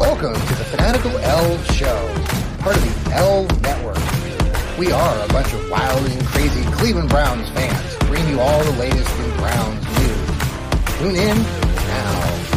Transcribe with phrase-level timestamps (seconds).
[0.00, 4.78] Welcome to the Fanatical Elfz Show, part of the L Network.
[4.78, 8.78] We are a bunch of wild and crazy Cleveland Browns fans, bringing you all the
[8.78, 10.96] latest in Browns news.
[11.00, 12.49] Tune in now.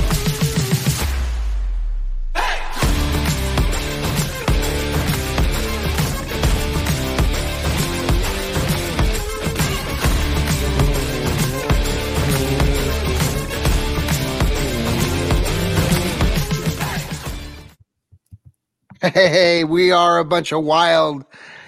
[19.03, 21.25] Hey, we are a bunch of wild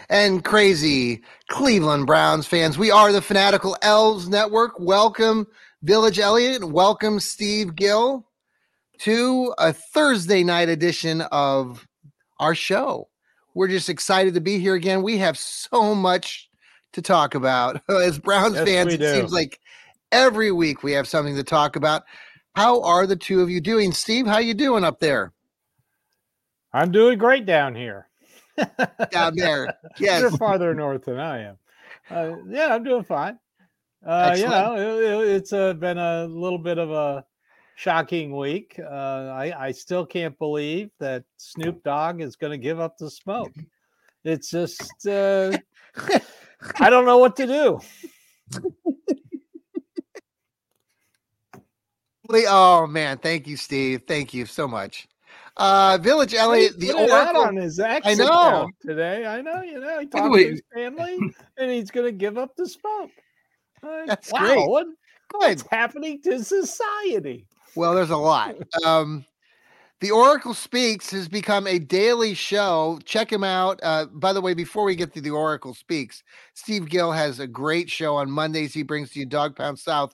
[0.09, 2.77] and crazy Cleveland Browns fans.
[2.77, 4.79] We are the Fanatical Elfz Network.
[4.79, 5.45] Welcome,
[5.83, 6.63] Village Elliott.
[6.63, 8.25] Welcome, Steve Gill,
[8.99, 11.85] to a Thursday night edition of
[12.39, 13.09] our show.
[13.53, 15.03] We're just excited to be here again.
[15.03, 16.49] We have so much
[16.93, 17.81] to talk about.
[17.89, 19.13] As Browns Yes, fans, it do.
[19.13, 19.59] seems like
[20.13, 22.03] every week we have something to talk about.
[22.55, 23.91] How are the two of you doing?
[23.91, 25.33] Steve, how you doing up there?
[26.75, 28.09] I'm doing great down here.
[29.11, 29.73] Down there.
[29.99, 30.19] Yes.
[30.21, 31.57] You're farther north than I am.
[32.09, 33.39] Uh, yeah, I'm doing fine.
[34.05, 37.25] Uh, you know, it, it- it's uh, been a little bit of a
[37.75, 38.77] shocking week.
[38.77, 38.85] Uh,
[39.33, 43.53] I, I still can't believe that Snoop Dogg is going to give up the smoke.
[44.25, 45.57] It's just, uh,
[46.79, 47.79] I don't know what to do.
[52.47, 54.03] Oh man, thank you, Steve.
[54.07, 55.07] Thank you so much.
[55.57, 57.41] Uh Village Elliott, the Put it out Oracle.
[57.43, 58.69] on his X I know.
[58.85, 59.25] today.
[59.25, 61.17] I know, you know, he talked to his family,
[61.57, 63.11] and he's going to give up the smoke.
[63.81, 64.67] That's wow, great.
[64.67, 64.87] what,
[65.31, 67.47] what's happening to society?
[67.75, 68.55] Well, there's a lot.
[68.85, 69.25] Um
[70.01, 72.99] the Oracle Speaks has become a daily show.
[73.05, 73.79] Check him out.
[73.81, 76.21] Uh, by the way, before we get to the Oracle Speaks,
[76.53, 78.73] Steve Gill has a great show on Mondays.
[78.73, 80.13] He brings to you Dog Pound South.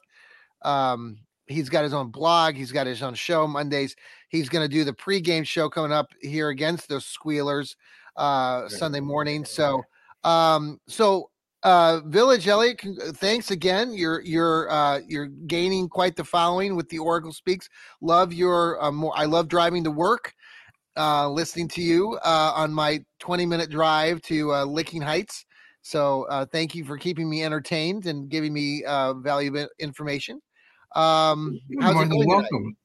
[0.62, 1.18] Um,
[1.52, 2.56] he's got his own blog.
[2.56, 3.96] He's got his own show Mondays.
[4.30, 7.76] He's going to do the pregame show coming up here against those Squealers
[8.16, 9.46] uh, Sunday morning.
[9.46, 9.84] So,
[10.24, 11.30] um, so
[11.64, 13.94] uh, Village Elliott, con- thanks again.
[13.94, 17.70] You're you're uh, you're gaining quite the following with the Oracle Speaks.
[18.02, 19.14] Love your uh, more.
[19.16, 20.34] I love driving to work,
[20.98, 25.46] uh, listening to you uh, on my 20 minute drive to uh, Licking Heights.
[25.84, 30.42] So uh, thank you for keeping me entertained and giving me uh, valuable information.
[30.96, 32.50] Um, You're how's more it than going tonight?
[32.52, 32.78] welcome.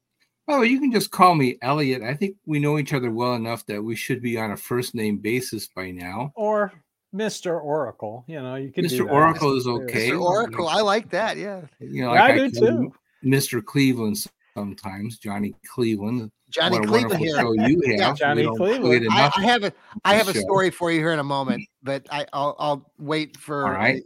[0.48, 2.02] Oh, you can just call me Elliot.
[2.02, 4.94] I think we know each other well enough that we should be on a first
[4.94, 6.32] name basis by now.
[6.36, 6.72] Or
[7.14, 7.60] Mr.
[7.60, 9.06] Oracle, you know, you can do Mr.
[9.06, 9.12] that.
[9.12, 10.10] Oracle is okay.
[10.10, 10.20] Mr.
[10.20, 11.36] Oracle, I like that.
[11.36, 12.92] Yeah, You know, Yeah, like I do call too.
[13.24, 13.64] Mr.
[13.64, 14.18] Cleveland
[14.56, 16.30] sometimes, Johnny Cleveland.
[16.48, 17.40] Johnny Cleveland here.
[17.40, 18.18] show you Yeah, have.
[18.18, 19.08] Johnny Cleveland.
[19.10, 19.72] I, I have a
[20.04, 20.40] I have a show.
[20.40, 23.64] story for you here in a moment, but I I'll, I'll wait for.
[23.66, 24.00] All right.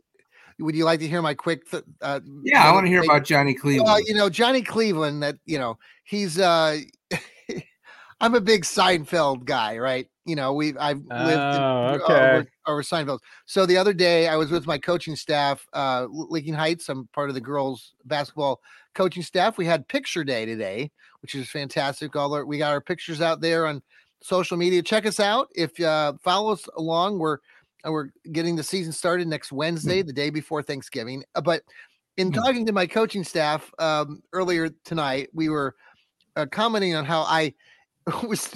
[0.60, 1.68] Would you like to hear my quick?
[1.70, 3.86] th- Uh, Yeah, I want to hear about Johnny Cleveland.
[3.86, 6.78] Well, you know, Johnny Cleveland, that, you know, he's, uh,
[8.20, 10.06] I'm a big Seinfeld guy, right?
[10.26, 12.48] You know, we've, I've lived in, Oh, over, okay.
[12.66, 13.20] over Seinfeld.
[13.46, 16.88] So the other day I was with my coaching staff, uh, Licking Heights.
[16.90, 18.60] I'm part of the girls basketball
[18.94, 19.56] coaching staff.
[19.56, 20.90] We had picture day today,
[21.22, 22.14] which is fantastic.
[22.14, 23.82] All our, we got our pictures out there on
[24.22, 24.82] social media.
[24.82, 25.48] Check us out.
[25.54, 27.38] If, uh, follow us along, we're,
[27.86, 31.24] uh, we're getting the season started next Wednesday, the day before Thanksgiving.
[31.34, 31.62] Uh, But
[32.16, 32.34] in Hmm.
[32.34, 35.74] talking to my coaching staff um, earlier tonight, we were
[36.36, 37.54] uh, commenting on how I
[38.26, 38.52] was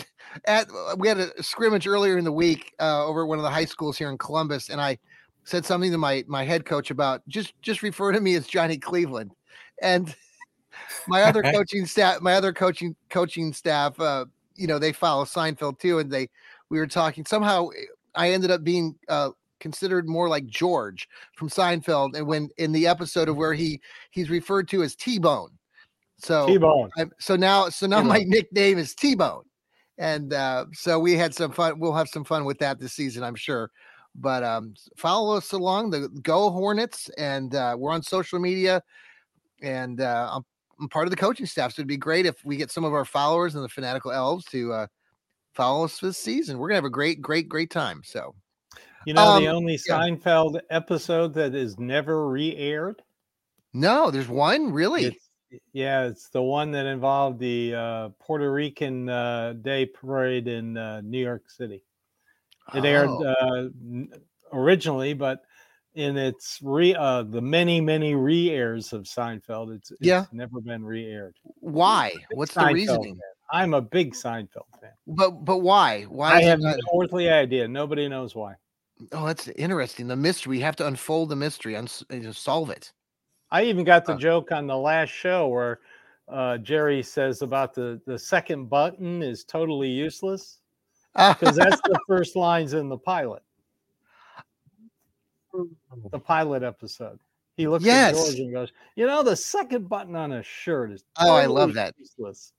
[0.46, 0.68] at.
[0.98, 3.64] We had a scrimmage earlier in the week uh, over at one of the high
[3.64, 4.98] schools here in Columbus, and I
[5.44, 8.78] said something to my my head coach about just just refer to me as Johnny
[8.78, 9.32] Cleveland,
[9.82, 10.14] and
[11.08, 14.24] my other coaching staff, my other coaching coaching staff, uh,
[14.56, 16.28] you know, they follow Seinfeld too, and they
[16.70, 17.68] we were talking somehow.
[18.14, 19.30] I ended up being uh,
[19.60, 23.80] considered more like George from Seinfeld, and when in the episode of where he
[24.10, 25.50] he's referred to as T Bone.
[26.18, 26.90] So T-Bone.
[26.96, 28.30] I'm- so now so now my T-Bone.
[28.30, 29.44] nickname is T Bone,
[29.98, 31.78] and uh, so we had some fun.
[31.78, 33.70] We'll have some fun with that this season, I'm sure.
[34.14, 38.80] But um, follow us along the Go Hornets, and uh, we're on social media,
[39.60, 40.44] and uh, I'm,
[40.80, 41.72] I'm part of the coaching staff.
[41.72, 44.44] So it'd be great if we get some of our followers and the fanatical elves
[44.46, 44.86] to uh,
[45.54, 46.58] follow us this season.
[46.58, 48.02] We're gonna have a great, great, great time.
[48.04, 48.34] So
[49.06, 49.98] You know, the Um, only yeah.
[49.98, 53.02] Seinfeld episode that is never re-aired.
[53.72, 55.04] no, there's one really.
[55.06, 55.30] It's
[55.72, 61.00] Yeah, it's the one that involved the uh, Puerto Rican uh, Day Parade in uh,
[61.02, 61.84] New York City.
[62.74, 63.24] It aired Oh.
[63.24, 63.68] uh,
[64.52, 65.42] originally, but
[65.94, 70.24] in its re uh, the many many re-airs of Seinfeld, it's, it's Yeah.
[70.32, 71.36] never been re-aired.
[71.60, 72.24] Why?
[72.32, 73.14] What's the Seinfeld reasoning?
[73.14, 73.20] fan.
[73.52, 74.90] I'm a big Seinfeld fan.
[75.06, 76.02] But but why?
[76.04, 76.36] Why?
[76.36, 77.68] I have no earthly idea.
[77.68, 78.54] Nobody knows why.
[79.12, 80.06] Oh, that's interesting.
[80.06, 80.50] The mystery.
[80.50, 81.88] We have to unfold the mystery and
[82.34, 82.92] solve it.
[83.50, 85.80] I even got the joke on the last show where
[86.28, 90.60] uh, Jerry says about the the second button is totally useless
[91.14, 93.42] because that's the first lines in the pilot,
[96.10, 97.18] the pilot episode.
[97.56, 98.16] He looks Yes.
[98.18, 101.46] at George and goes, "You know, the second button on a shirt is Oh, I
[101.46, 101.94] love that.
[101.98, 102.52] Useless."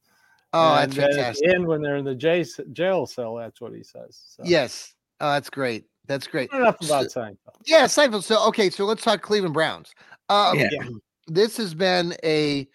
[0.54, 1.48] oh, And that's then At fantastic.
[1.50, 4.22] the end, when they're in the jail, jail cell, that's what he says.
[4.26, 4.94] So, Yes.
[5.20, 5.86] Oh, that's great.
[6.08, 6.50] That's great.
[6.54, 7.56] enough So- about Seinfeld.
[7.66, 8.24] Yeah, Seinfeld.
[8.24, 9.94] So okay, so let's talk Cleveland Browns.
[10.30, 10.70] Um, Yeah.
[10.72, 10.88] Yeah.
[11.28, 12.68] This has been a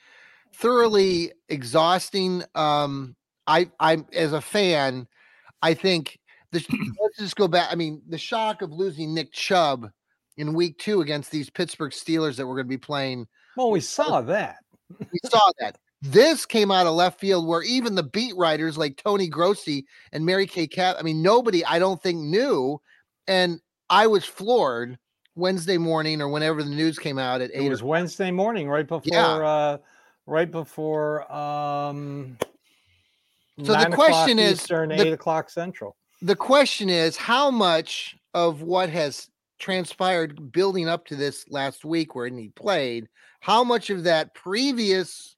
[0.53, 2.43] thoroughly exhausting.
[2.55, 3.17] Um,
[3.47, 5.07] I, I'm as a fan,
[5.63, 6.19] I think
[6.51, 6.67] this.
[7.01, 7.69] let's just go back.
[7.71, 9.91] I mean, the shock of losing Nick Chubb
[10.37, 13.27] in Week Two against these Pittsburgh Steelers that we're going to be playing.
[13.57, 14.57] Well, we saw that.
[14.99, 15.79] We saw that.
[16.03, 20.25] This came out of left field where even the beat writers like Tony Grossi and
[20.25, 22.81] Mary Kay Cabot, I mean, nobody I don't think knew.
[23.29, 23.61] And
[23.91, 24.99] I was floored
[25.37, 27.67] Wednesday morning or whenever the news came out at eight.
[27.67, 29.27] It was or- Wednesday morning, right before, Yeah.
[29.27, 29.79] uh,
[30.27, 31.31] right before.
[31.33, 32.37] Um,
[33.59, 35.97] So the 9 o'clock question is, Eastern, the- eight o'clock Central.
[36.23, 39.29] the question is how much of what has
[39.61, 43.09] transpired building up to this last week where he played,
[43.41, 45.37] how much of that previous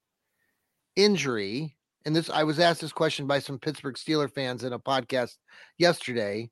[0.96, 1.76] injury,
[2.06, 5.36] and this I was asked this question by some Pittsburgh Steeler fans in a podcast
[5.76, 6.50] yesterday,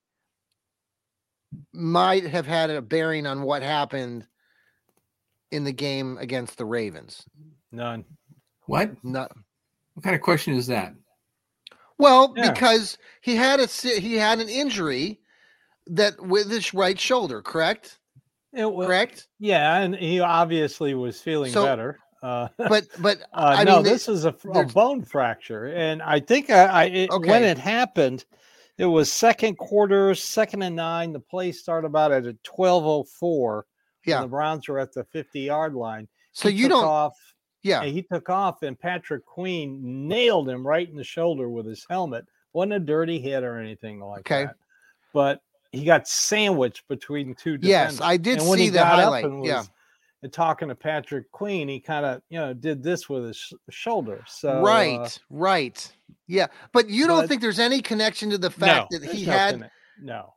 [1.72, 4.26] might have had a bearing on what happened
[5.50, 7.24] in the game against the Ravens.
[7.72, 8.04] None.
[8.66, 8.92] What?
[9.02, 9.32] Not
[9.94, 10.94] What kind of question is that?
[11.98, 12.52] well, Yeah.
[12.52, 15.19] because he had a he had an injury
[15.90, 17.98] that with his right shoulder, correct?
[18.52, 19.28] It was, Correct?
[19.38, 21.98] yeah, and he obviously was feeling So- better.
[22.22, 26.20] Uh, But but uh, I no, mean, this is a, a bone fracture, and I
[26.20, 28.24] think I, I it, when it happened,
[28.76, 31.12] it was second quarter, second and nine.
[31.12, 33.66] The play started about at a twelve oh four.
[34.04, 34.20] Yeah.
[34.22, 36.08] the Browns were at the fifty yard line.
[36.32, 37.16] so He you took don't off.
[37.62, 37.80] yeah.
[37.82, 39.78] and he took off, and Patrick Queen
[40.08, 42.26] nailed him right in the shoulder with his helmet.
[42.52, 44.34] wasn't a dirty hit or anything like that.
[44.34, 44.44] Okay.
[44.46, 44.56] that,
[45.14, 45.40] but
[45.72, 47.98] he got sandwiched between two defenders.
[47.98, 49.24] Yes, I did and when see he the got highlight.
[49.24, 49.70] Up and was
[50.22, 50.28] yeah.
[50.30, 54.22] talking to Patrick Queen, he kind of you know did this with his sh- shoulder.
[54.26, 55.92] So right, uh, right.
[56.26, 56.46] Yeah.
[56.72, 59.70] But you don't think there's any connection to the no, fact that he no had
[60.00, 60.34] no.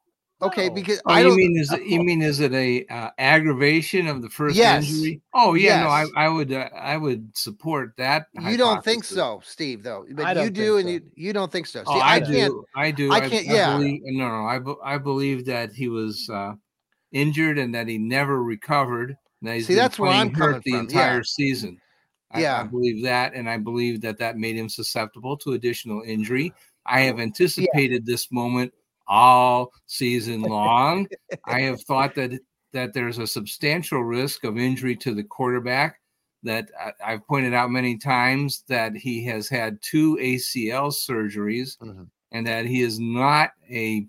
[0.48, 3.10] Okay, because Oh, I you don't mean is it, you mean is it a uh,
[3.18, 4.90] aggravation of the first Yes.
[4.90, 5.22] injury?
[5.34, 8.28] Oh yeah, no, I, I would uh, I would support that.
[8.42, 10.06] you don't think so, Steve, though.
[10.12, 10.92] But you don't do think and so.
[11.16, 11.80] you you don't think so.
[11.80, 12.66] See, Oh, I, I, can't do.
[12.76, 13.12] I do.
[13.12, 13.76] I can't- yeah.
[13.78, 14.46] believe, no, no.
[14.46, 16.54] I, be- I believe that he was uh,
[17.12, 19.10] injured and that he never recovered.
[19.42, 20.80] and That he's See, that's where I'm hurt the from, yeah.
[20.82, 21.80] entire season.
[22.32, 26.52] I, I believe that, and I believe that that made him susceptible to additional injury.
[26.86, 28.74] I have anticipated this moment
[29.08, 31.08] all season long.
[31.46, 32.32] I have thought that
[32.74, 36.00] that there's a substantial risk of injury to the quarterback.
[36.44, 42.08] That I, I've pointed out many times that he has had two ACL surgeries, Mhm.
[42.32, 44.06] and that he is not a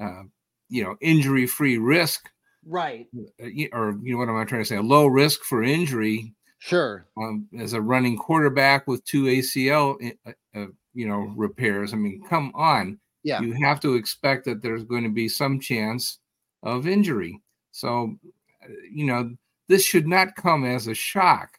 [0.00, 0.22] uh,
[0.68, 2.28] you know injury free risk,
[2.66, 3.06] right.
[3.40, 4.76] uh, or you know what am I trying to say?
[4.76, 7.06] A low risk for injury Sure.
[7.16, 9.96] um, as a running quarterback with two ACL,
[10.26, 11.92] uh, uh, you know, repairs.
[11.92, 12.98] I mean, come on.
[13.22, 13.40] Yeah.
[13.40, 16.18] You have to expect that there's going to be some chance
[16.62, 17.40] of injury.
[17.72, 18.16] So,
[18.64, 19.34] uh, you know,
[19.68, 21.58] this should not come as a shock.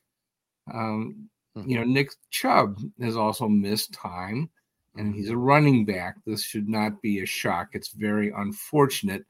[0.74, 1.30] Um,
[1.66, 4.50] you know, Nick Chubb has also missed time
[4.96, 6.16] and he's a running back.
[6.26, 7.70] This should not be a shock.
[7.74, 9.24] It's very unfortunate.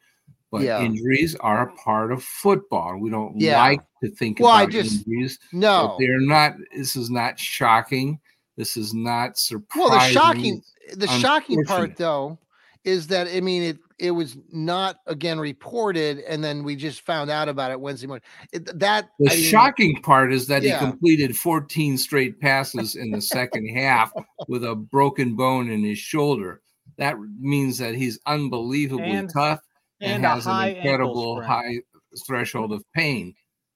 [0.52, 0.82] But Yeah.
[0.82, 2.98] injuries are a part of football.
[3.00, 3.60] We don't Yeah.
[3.62, 5.40] like to think Well, I just- injuries.
[5.54, 5.96] No.
[6.00, 6.56] they're not.
[6.76, 8.20] This is not shocking.
[8.62, 9.90] This is not surprising.
[9.90, 10.62] Well, the shocking
[10.94, 12.38] the shocking part though
[12.84, 17.32] is that I mean it it was not again reported and then we just found
[17.32, 18.22] out about it Wednesday morning.
[18.54, 20.78] It, that The I mean, shocking part is that Yeah.
[20.80, 24.14] he completed 14 straight passes in the second half
[24.48, 26.62] with a broken bone in his shoulder.
[26.98, 29.62] That means that he's unbelievably And- tough
[30.02, 31.80] and, and has an incredible high
[32.28, 33.34] threshold of pain.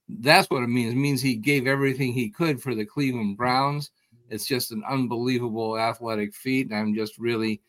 [0.08, 0.92] That's what it means.
[0.92, 3.90] It means he gave everything he could for the Cleveland Browns.
[4.30, 6.68] It's just an unbelievable athletic feat.
[6.70, 7.60] And I'm just really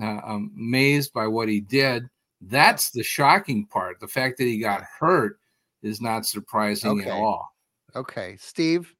[0.00, 2.08] uh, amazed by what he did.
[2.40, 4.00] That's the shocking part.
[4.00, 5.38] The fact that he got hurt
[5.82, 7.10] is not surprising Okay.
[7.10, 7.48] at all.
[7.94, 8.94] Okay, Steve.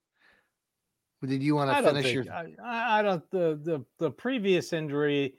[1.25, 2.35] Did you want to finish think, your?
[2.65, 3.29] I, I don't.
[3.31, 5.35] The the the previous injury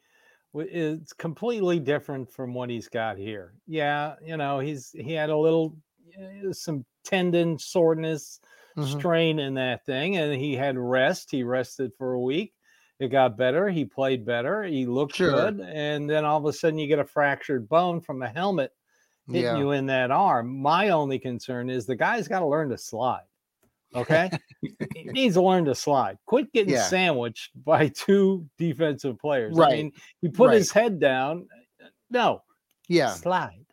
[0.55, 3.53] is completely different from what he's got here.
[3.67, 5.75] Yeah, you know, he's he had a little
[6.17, 8.39] uh, some tendon soreness,
[8.77, 8.99] mm-hmm.
[8.99, 11.31] strain in that thing, and he had rest.
[11.31, 12.53] He rested for a week.
[12.99, 13.69] It got better.
[13.69, 14.63] He played better.
[14.63, 15.31] He looked sure.
[15.31, 18.71] good, and then all of a sudden you get a fractured bone from a helmet
[19.27, 19.57] hitting yeah.
[19.57, 20.61] you in that arm.
[20.61, 23.23] My only concern is the guy's got to learn to slide.
[23.95, 24.29] Okay.
[24.61, 26.17] he needs to learn to slide.
[26.25, 26.83] Quit getting yeah.
[26.83, 29.55] sandwiched by two defensive players.
[29.55, 29.73] Right.
[29.73, 30.57] I mean, he put right.
[30.57, 31.47] his head down.
[32.09, 32.41] No.
[32.87, 33.13] Yeah.
[33.13, 33.65] Slide.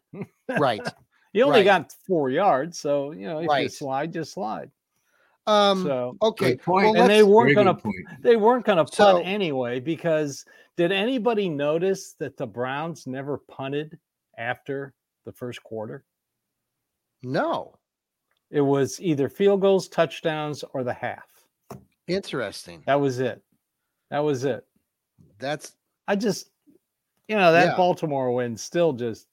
[0.48, 0.86] right.
[1.32, 1.64] he only right.
[1.64, 2.78] got four yards.
[2.78, 3.64] So, you know, if right.
[3.64, 4.70] you slide, just slide.
[5.46, 7.76] Um, so okay, well, and they weren't gonna
[8.20, 10.44] they weren't gonna punt so, anyway because
[10.76, 13.98] did anybody notice that the Browns never punted
[14.38, 14.94] after
[15.24, 16.04] the first quarter?
[17.22, 17.76] No.
[18.50, 21.28] It was either field goals, touchdowns, or the half.
[22.08, 22.82] Interesting.
[22.86, 23.42] That was it.
[24.10, 24.64] That was it.
[25.38, 25.76] That's
[26.08, 26.50] I just
[27.28, 27.76] you know, that yeah.
[27.76, 29.28] Baltimore win still just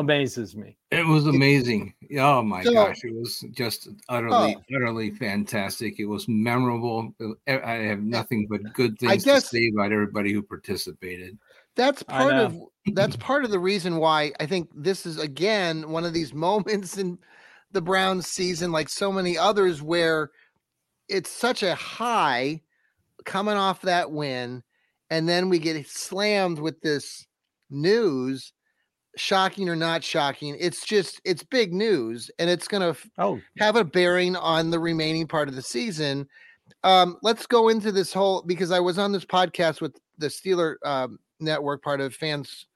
[0.00, 0.76] amazes me.
[0.90, 1.94] It was amazing.
[2.18, 6.00] Oh my so, gosh, it was just utterly, oh, utterly fantastic.
[6.00, 7.14] It was memorable.
[7.46, 11.38] I have eh, nothing but good things guess, to say about everybody who participated.
[11.76, 12.58] That's part of
[12.94, 16.98] that's part of the reason why I think this is again one of these moments
[16.98, 17.18] in
[17.72, 20.30] the Browns season, like so many others, where
[21.08, 22.62] it's such a high
[23.24, 24.62] coming off that win,
[25.10, 27.26] and then we get slammed with this
[27.70, 28.52] news
[29.16, 33.40] shocking or not shocking it's just it's big news and it's going to oh.
[33.58, 36.26] have a bearing on the remaining part of the season
[36.84, 40.76] um let's go into this whole because i was on this podcast with the steeler
[40.84, 42.66] um, network part of fans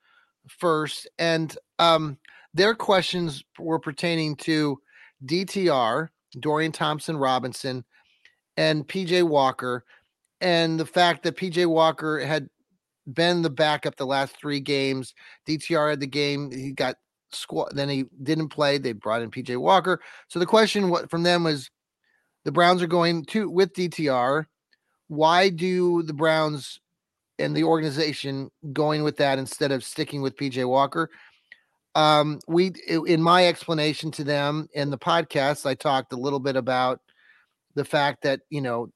[0.49, 2.19] first and um
[2.53, 4.77] their questions were pertaining to
[5.25, 6.09] dtr
[6.41, 7.85] dorian thompson robinson
[8.57, 9.85] and pj walker
[10.41, 12.49] and the fact that pj walker had
[13.07, 15.15] been the backup the last three games.
[15.47, 16.51] DTR had the game.
[16.51, 16.97] He got
[17.31, 17.73] squad.
[17.75, 18.79] Then he didn't play.
[18.79, 20.01] They brought in PJ Walker.
[20.29, 21.71] So the question from them was,
[22.45, 24.45] the Browns are going to with DTR.
[25.09, 26.81] Why do the Browns
[27.39, 31.11] and the organization going with that instead of sticking with PJ Walker?
[31.95, 36.57] Um, we in my explanation to them in the podcast, I talked a little bit
[36.57, 37.01] about
[37.75, 38.91] the fact that you know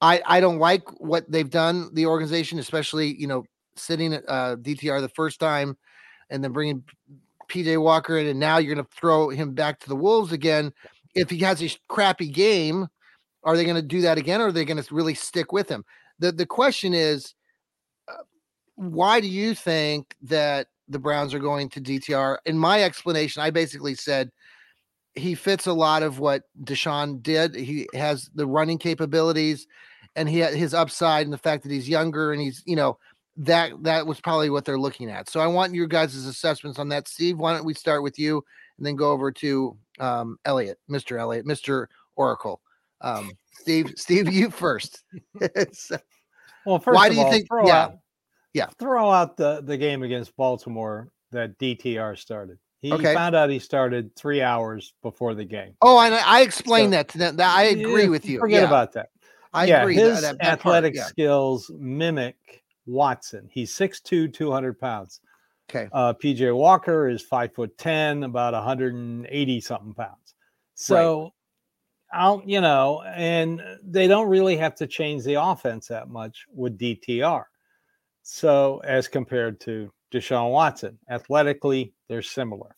[0.00, 3.44] I I don't like what they've done the organization, especially you know
[3.76, 5.76] sitting at uh, DTR the first time,
[6.30, 6.84] and then bringing
[7.48, 10.72] PJ Walker in, and now you're going to throw him back to the Wolves again.
[11.14, 12.86] If he has a crappy game,
[13.42, 15.68] are they going to do that again, or are they going to really stick with
[15.68, 15.84] him?
[16.18, 17.34] the The question is,
[18.08, 18.22] uh,
[18.76, 22.38] why do you think that the Browns are going to DTR?
[22.46, 24.30] In my explanation, I basically said
[25.14, 27.56] he fits a lot of what Deshaun did.
[27.56, 29.66] He has the running capabilities
[30.16, 32.98] and he had his upside and the fact that he's younger and he's you know
[33.36, 35.28] that that was probably what they're looking at.
[35.28, 37.08] So I want your guys' assessments on that.
[37.08, 38.44] Steve, why don't we start with you
[38.76, 41.18] and then go over to um, Elliot, Mr.
[41.18, 41.86] Elliot, Mr.
[42.16, 42.60] Oracle.
[43.00, 45.04] Um, Steve, Steve, you first.
[45.72, 45.96] so,
[46.66, 47.46] well, first why do you all, think?
[47.64, 47.98] Yeah, out,
[48.52, 48.66] yeah.
[48.78, 52.58] Throw out the the game against Baltimore that DTR started.
[52.80, 53.14] He okay.
[53.14, 55.74] found out he started three hours before the game.
[55.82, 57.36] Oh, and I, I explained so, that to them.
[57.38, 58.38] I agree with you.
[58.38, 58.68] Forget yeah.
[58.68, 59.10] about that.
[59.52, 59.96] I yeah, agree.
[59.96, 61.06] His that, that athletic part, yeah.
[61.06, 63.48] skills mimic Watson.
[63.50, 65.20] He's 6'2, 200 pounds.
[65.68, 65.88] Okay.
[65.92, 70.34] Uh, PJ Walker is five foot 10, about 180 something pounds.
[70.74, 71.32] So, right.
[72.12, 76.78] I'll, you know, and they don't really have to change the offense that much with
[76.78, 77.44] DTR.
[78.22, 82.76] So, as compared to Deshaun Watson, athletically, they're similar.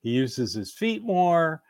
[0.00, 1.62] He uses his feet more.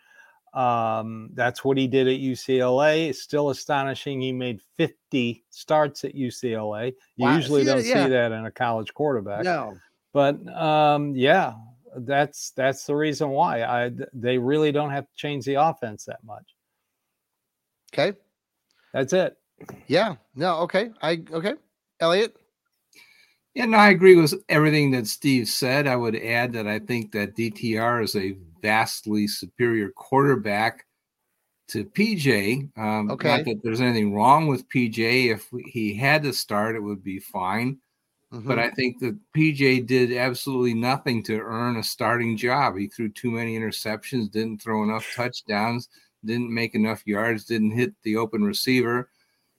[0.55, 3.09] Um, that's what he did at UCLA.
[3.09, 4.21] It's still astonishing.
[4.21, 6.95] He made 50 starts at UCLA.
[7.17, 7.37] You wow.
[7.37, 8.05] usually see don't yeah.
[8.05, 9.45] see that in a college quarterback.
[9.45, 9.77] No.
[10.13, 11.55] But um, yeah,
[11.97, 16.25] that's that's the reason why I they really don't have to change the offense that
[16.25, 16.55] much.
[17.93, 18.17] Okay.
[18.93, 19.37] That's it.
[19.87, 20.17] Yeah.
[20.35, 20.91] No, okay.
[21.03, 21.55] I okay.
[22.01, 22.37] Elliot.
[23.55, 25.89] Yeah, no, I agree with everything that Steve said.
[25.89, 30.85] I would add that I think that DTR is a vastly superior quarterback
[31.69, 32.77] to PJ.
[32.79, 33.29] Um, okay.
[33.29, 35.33] Not that there's anything wrong with PJ.
[35.33, 37.79] If he had to start, it would be fine.
[38.33, 38.47] Mm-hmm.
[38.47, 42.77] But I think that PJ did absolutely nothing to earn a starting job.
[42.77, 45.89] He threw too many interceptions, didn't throw enough touchdowns,
[46.25, 49.11] didn't make enough yards, didn't hit the open receiver.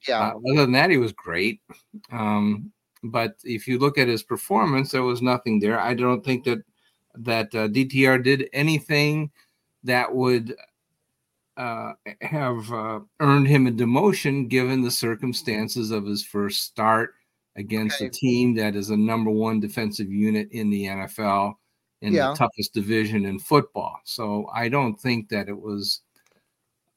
[0.07, 0.19] Yeah.
[0.19, 1.61] Uh, other than that, he was great.
[2.11, 2.71] Um,
[3.03, 5.79] but if you look at his performance, there was nothing there.
[5.79, 6.59] I don't think that
[7.15, 9.31] that uh, DTR did anything
[9.83, 10.55] that would
[11.57, 17.15] uh, have uh, earned him a demotion given the circumstances of his first start
[17.55, 18.05] against okay.
[18.05, 21.55] a team that is a number one defensive unit in the NFL
[22.01, 22.29] in yeah.
[22.29, 23.99] the toughest division in football.
[24.05, 26.01] So I don't think that it was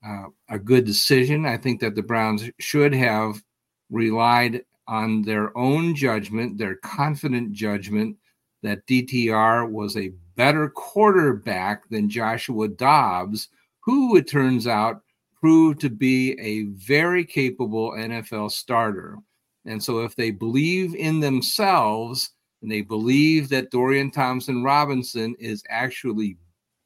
[0.07, 1.45] uh, a good decision.
[1.45, 3.42] I think that the Browns should have
[3.90, 8.16] relied on their own judgment, their confident judgment
[8.62, 13.49] that DTR was a better quarterback than Joshua Dobbs,
[13.81, 15.02] who it turns out
[15.40, 19.19] proved to be a very capable NFL starter.
[19.64, 22.31] And so, if they believe in themselves
[22.62, 26.37] and they believe that Dorian Thompson Robinson is actually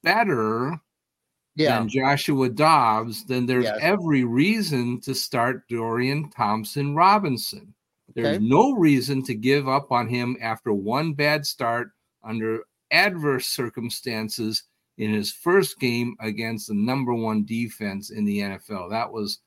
[0.03, 0.79] better
[1.55, 1.79] yeah.
[1.79, 3.77] than Joshua Dobbs, then there's yes.
[3.81, 7.73] every reason to start Dorian Thompson Robinson.
[8.17, 8.45] There's okay.
[8.45, 11.91] no reason to give up on him after one bad start
[12.23, 14.63] under adverse circumstances
[14.97, 18.89] in his first game against the number one defense in the NFL.
[18.89, 19.37] That was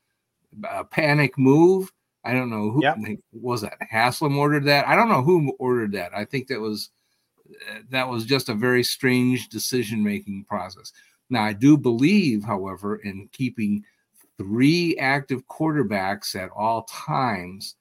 [0.63, 1.93] a panic move.
[2.23, 2.97] I don't know who yep.
[3.33, 3.77] was that.
[3.81, 4.87] Haslam ordered that.
[4.87, 6.13] I don't know who ordered that.
[6.15, 6.91] I think that was
[7.91, 10.93] that was just a very strange decision making process.
[11.29, 13.85] Now I do believe, however, in keeping
[14.39, 17.75] three active quarterbacks at all times.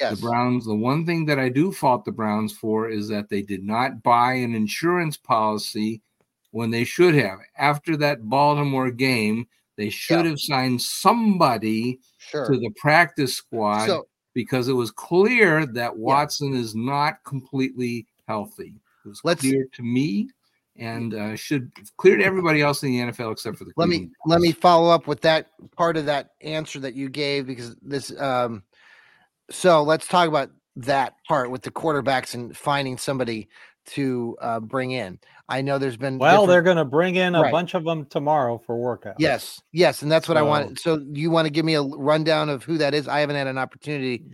[0.00, 0.20] Yes.
[0.20, 3.42] The Browns, the one thing that I do fault the Browns for is that they
[3.42, 6.02] did not buy an insurance policy
[6.50, 7.38] when they should have.
[7.56, 9.46] After that Baltimore game,
[9.76, 10.30] they should yeah.
[10.30, 12.46] have signed somebody sure.
[12.46, 16.60] to the practice squad so, because it was clear that Watson yeah.
[16.60, 18.74] is not completely healthy.
[19.04, 20.28] It was clear to me
[20.76, 23.72] and uh, should clear to everybody else in the NFL except for the.
[23.76, 27.46] Let me let me follow up with that part of that answer that you gave
[27.46, 28.18] because this.
[28.20, 28.62] Um,
[29.50, 33.48] so let's talk about that part with the quarterbacks and finding somebody
[33.86, 35.18] to uh, bring in.
[35.48, 37.52] I know there's been well, they're going to bring in a right.
[37.52, 39.16] bunch of them tomorrow for workout.
[39.18, 40.78] Yes, yes, and that's what so, I want.
[40.78, 43.08] So you want to give me a rundown of who that is?
[43.08, 44.24] I haven't had an opportunity.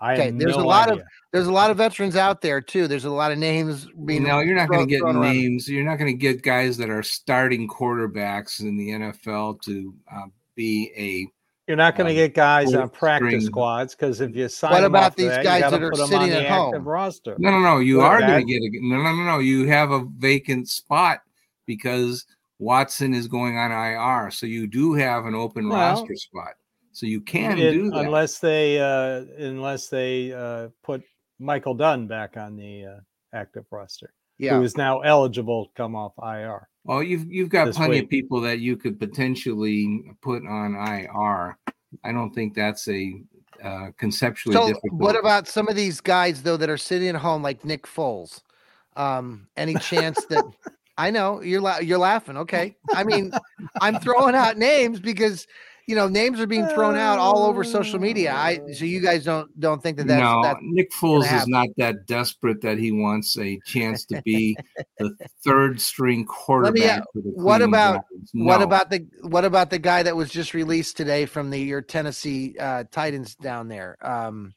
[0.00, 1.02] I okay, there's no a lot idea.
[1.02, 2.88] of there's a lot of veterans out there too.
[2.88, 4.22] There's a lot of names being.
[4.22, 5.68] No, you're not going to get names.
[5.68, 10.26] You're not going to get guys that are starting quarterbacks in the NFL to uh,
[10.54, 11.26] be a
[11.68, 13.40] you're not going to get guys on practice string.
[13.42, 16.82] squads because if you sign, what about these that, guys that are sitting at home?
[16.82, 17.36] Roster.
[17.38, 17.78] No, no, no.
[17.78, 19.38] You are going to get a no, no, no, no.
[19.38, 21.20] You have a vacant spot
[21.66, 22.24] because
[22.58, 26.54] Watson is going on IR, so you do have an open well, roster spot.
[26.92, 31.02] So you can it, do that unless they uh, unless they uh, put
[31.38, 33.00] Michael Dunn back on the uh,
[33.34, 34.56] active roster, yeah.
[34.56, 36.68] who is now eligible to come off IR.
[36.84, 38.04] Well, you've you've got plenty week.
[38.04, 41.58] of people that you could potentially put on IR.
[42.04, 43.20] I don't think that's a
[43.62, 44.92] uh, conceptually so difficult.
[44.92, 48.40] What about some of these guys though that are sitting at home, like Nick Foles?
[48.96, 50.44] Um, any chance that
[50.96, 52.36] I know you're la- you're laughing?
[52.38, 53.32] Okay, I mean,
[53.80, 55.46] I'm throwing out names because
[55.88, 58.34] you know, names are being thrown out all over social media.
[58.34, 60.42] I so you guys don't don't think that that's no.
[60.42, 64.54] That's Nick Foles is not that desperate that he wants a chance to be
[64.98, 67.04] the third string quarterback.
[67.14, 68.44] Me, what about no.
[68.44, 71.80] what about the what about the guy that was just released today from the your
[71.80, 73.96] Tennessee uh, Titans down there?
[74.02, 74.52] Um,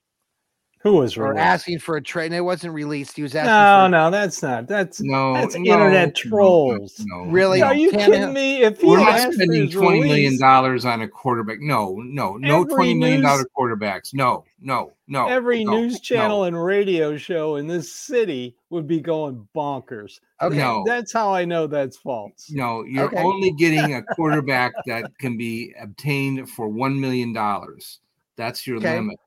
[0.83, 2.27] who was or asking for a trade?
[2.27, 3.15] And it wasn't released.
[3.15, 3.51] He was asking.
[3.51, 4.67] No, for, no, that's not.
[4.67, 6.99] That's no, that's no, internet trolls.
[7.05, 7.61] No, no, really?
[7.61, 8.63] Are you kidding me?
[8.63, 12.93] If we're not spending twenty million dollars on a quarterback, no, no, no, every twenty
[12.95, 14.13] million dollar quarterbacks.
[14.13, 15.27] No, no, no.
[15.27, 20.19] Every no, news channel and radio show in this city would be going bonkers.
[20.41, 20.83] Okay, no.
[20.85, 22.49] that's how I know that's false.
[22.49, 23.21] No, you're okay.
[23.21, 27.99] only getting a quarterback that can be obtained for one million dollars.
[28.35, 28.95] That's your okay.
[28.95, 29.19] limit.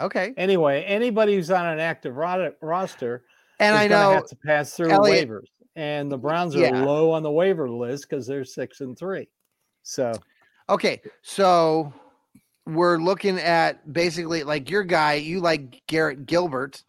[0.00, 0.34] Okay.
[0.36, 3.24] Anyway, anybody who's on an active roster
[3.60, 6.84] and I know have to pass through Elliot, waivers, and the Browns are yeah.
[6.84, 9.28] low on the waiver list because they're six and three.
[9.82, 10.12] So,
[10.68, 11.92] okay, so
[12.66, 15.14] we're looking at basically like your guy.
[15.14, 16.82] You like Garrett Gilbert?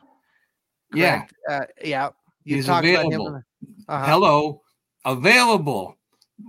[0.92, 1.34] Correct?
[1.48, 2.10] Yeah, uh, yeah.
[2.44, 3.42] You He's available.
[3.88, 4.06] Uh-huh.
[4.06, 4.62] Hello,
[5.04, 5.98] available.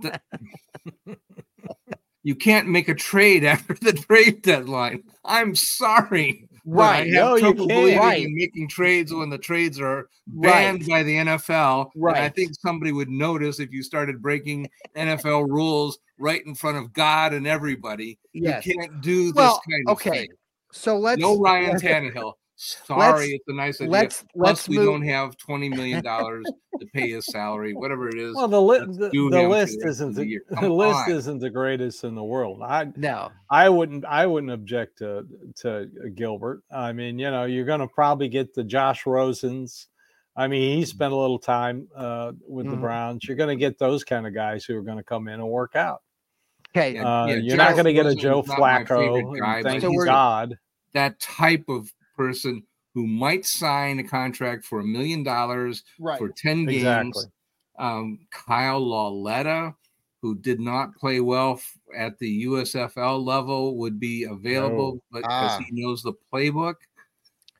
[0.01, 0.19] The,
[2.23, 5.03] you can't make a trade after the trade deadline.
[5.23, 6.46] I'm sorry.
[6.69, 6.95] Right.
[6.95, 8.27] I have no, trouble believing right.
[8.29, 10.89] making trades when the trades are banned right.
[10.89, 11.91] by the NFL.
[11.95, 12.17] Right.
[12.17, 16.77] And I think somebody would notice if you started breaking NFL rules right in front
[16.77, 18.19] of God and everybody.
[18.33, 18.65] Yes.
[18.65, 20.09] You can't do this well, kind of okay.
[20.09, 20.27] thing.
[20.73, 22.33] So let's no Ryan Tannehill.
[22.59, 23.91] Sorry, it's a nice idea.
[23.91, 24.85] Let's, Plus, let's we move.
[24.87, 26.43] don't have twenty million dollars
[26.79, 28.35] to pay his salary, whatever it is.
[28.35, 32.23] Well, the, li- the, the list isn't the, the list isn't the greatest in the
[32.23, 32.63] world.
[32.63, 36.63] I no, I wouldn't I wouldn't object to to Gilbert.
[36.71, 39.85] I mean, you know, you're going to probably get the Josh Rosens.
[40.35, 42.75] I mean, he spent a little time uh, with mm-hmm.
[42.75, 43.23] the Browns.
[43.27, 45.47] You're going to get those kind of guys who are going to come in and
[45.47, 46.01] work out.
[46.75, 46.97] Okay.
[46.97, 49.39] Uh, yeah, you're not going to get a Joe is not my favorite Flacco.
[49.39, 50.57] guy, thank So God.
[50.93, 55.83] that type of person who might sign a contract for a million dollars
[56.17, 56.77] for 10 games.
[56.77, 57.23] Exactly.
[57.79, 59.75] Um, Kyle Lauletta,
[60.21, 65.19] who did not play well f- at the USFL level, would be available No.
[65.21, 65.59] because Ah.
[65.63, 66.75] he knows the playbook.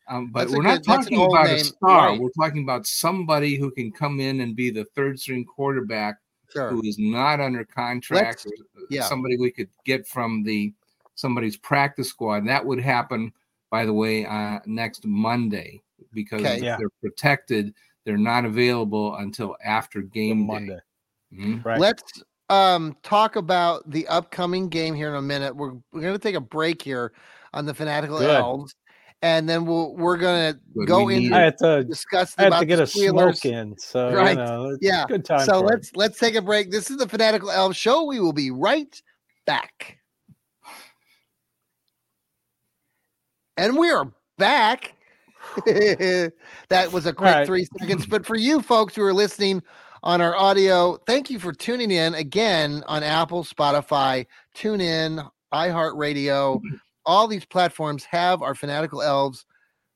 [0.09, 2.09] Um, but That's we're not that's an talking old about a star.
[2.09, 2.19] right.
[2.19, 6.15] We're talking about somebody who can come in and be the third string quarterback
[6.51, 6.69] Sure.
[6.69, 8.51] who is not under contract, or
[8.89, 9.03] yeah.
[9.03, 10.73] somebody we could get from the
[11.15, 12.47] somebody's practice squad.
[12.47, 13.33] That would happen,
[13.69, 15.81] by the way, uh, next Monday
[16.13, 16.59] because Okay.
[16.61, 16.77] Yeah.
[16.77, 17.73] they're protected.
[18.05, 20.53] They're not available until after game day.
[20.53, 20.79] Monday.
[21.33, 21.65] Mhm.
[21.65, 21.79] Right.
[21.79, 22.03] Let's
[22.49, 25.53] um talk about the upcoming game here in a minute.
[25.55, 27.11] We're we're gonna take a break here
[27.53, 28.29] on the fanatical Good.
[28.29, 28.73] elves,
[29.21, 31.83] and then we'll we're gonna go we into I had to.
[31.83, 33.41] discuss I had about to get the a Squealers.
[33.41, 34.29] smoke in, so Right.
[34.29, 35.05] you know, Yeah.
[35.07, 35.41] good time.
[35.45, 36.71] So let's let's take a break.
[36.71, 38.05] This is the Fanatical Elfz show.
[38.05, 39.01] We will be right
[39.45, 39.96] back.
[43.57, 44.93] And we are back.
[45.65, 47.47] that was a quick right.
[47.47, 48.05] three seconds.
[48.05, 49.63] But for you folks who are listening
[50.03, 56.61] on our audio, thank you for tuning in again on Apple, Spotify, TuneIn, iHeartRadio.
[57.07, 59.45] All these platforms have our Fanatical Elfz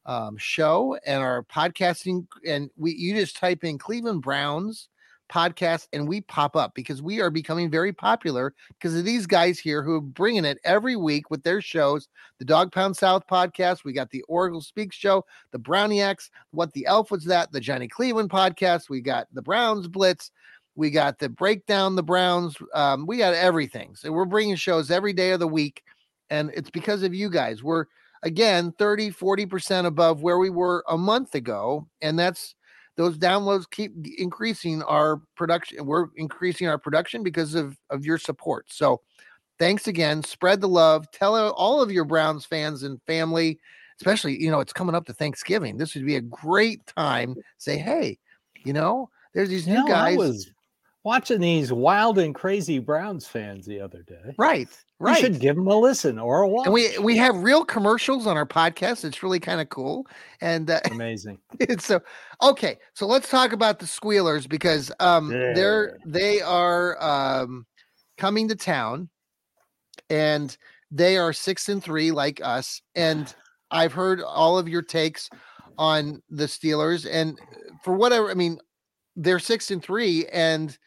[0.08, 2.26] um, show and our podcasting.
[2.43, 4.89] And we you just type in Cleveland Browns
[5.32, 9.58] podcast and we pop up because we are becoming very popular because of these guys
[9.58, 12.10] here who are bringing it every week with their shows.
[12.39, 16.86] The dog pound south podcast we got the oracle speaks show the browniacs what the
[16.86, 20.32] elf was that the johnny cleveland podcast we got the browns blitz
[20.76, 23.96] we got the breakdown the browns um, we got everything.
[23.96, 25.84] So we're bringing shows every day of the week
[26.30, 27.63] and it's because of you guys.
[27.63, 27.86] We're
[28.24, 32.56] again 30 40% above where we were a month ago and that's
[32.97, 38.71] those downloads keep increasing our production we're increasing our production because of of your support.
[38.71, 39.01] So
[39.60, 40.23] thanks again.
[40.23, 41.10] Spread the love.
[41.12, 43.60] Tell all of your browns fans and family
[43.99, 45.77] especially you know it's coming up to thanksgiving.
[45.77, 47.36] This would be a great time.
[47.58, 48.17] Say hey
[48.65, 50.51] you know there's these You new know, I guys was
[51.03, 54.35] watching these wild and crazy Browns fans the other day.
[54.99, 56.67] right You should give them a listen or a watch.
[56.67, 60.05] and we we have real commercials on our podcast it's really kind of cool
[60.41, 61.39] and uh, amazing.
[61.59, 62.01] It's so
[62.41, 62.77] okay.
[62.93, 67.65] So let's talk about the Squealers because um they're they are um
[68.17, 69.09] coming to town
[70.09, 70.55] and
[70.91, 72.81] they are six and three like us.
[72.95, 73.33] And
[73.71, 75.29] I've heard all of your takes
[75.77, 77.39] on the Steelers and
[77.83, 78.59] for whatever I mean,
[79.15, 80.77] they're six and three and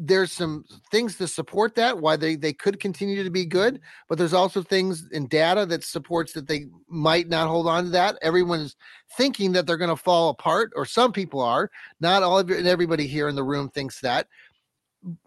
[0.00, 4.16] there's some things to support that why they they could continue to be good but
[4.16, 8.18] there's also things in data that supports that they might not hold on to that.
[8.22, 8.76] Everyone's
[9.16, 11.70] thinking that they're going to fall apart or some people are.
[12.00, 14.26] Not all of you and everybody here in the room thinks that.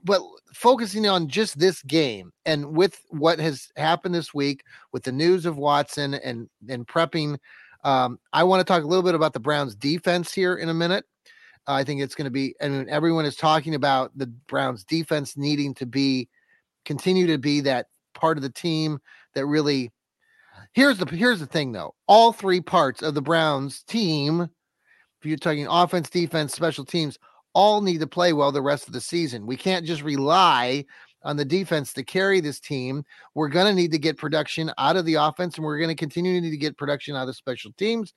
[0.03, 0.21] But
[0.53, 5.45] focusing on just this game and with what has happened this week with the news
[5.45, 7.37] of Watson and and prepping
[7.83, 10.73] um, I want to talk a little bit about the Browns defense here in a
[10.73, 11.05] minute
[11.67, 15.73] I think it's going to be, and everyone is talking about the Browns defense needing
[15.75, 16.27] to be,
[16.85, 18.99] continue to be that part of the team
[19.35, 19.91] that really.
[20.73, 21.95] Here's the here's the thing though.
[22.07, 27.17] All three parts of the Browns team, if you're talking offense, defense, special teams,
[27.53, 29.45] all need to play well the rest of the season.
[29.45, 30.85] We can't just rely
[31.23, 33.03] on the defense to carry this team.
[33.35, 35.95] We're going to need to get production out of the offense, and we're going to
[35.95, 38.13] continue to need to get production out of special teams.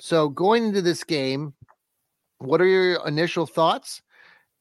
[0.00, 1.54] So going into this game,
[2.38, 4.02] what are your initial thoughts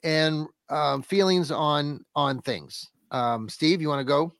[0.04, 4.32] and um, feelings on on things um, steve you want to go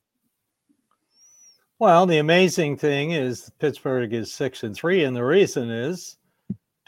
[1.80, 6.18] Well, the amazing thing is Pittsburgh is six and three, and the reason is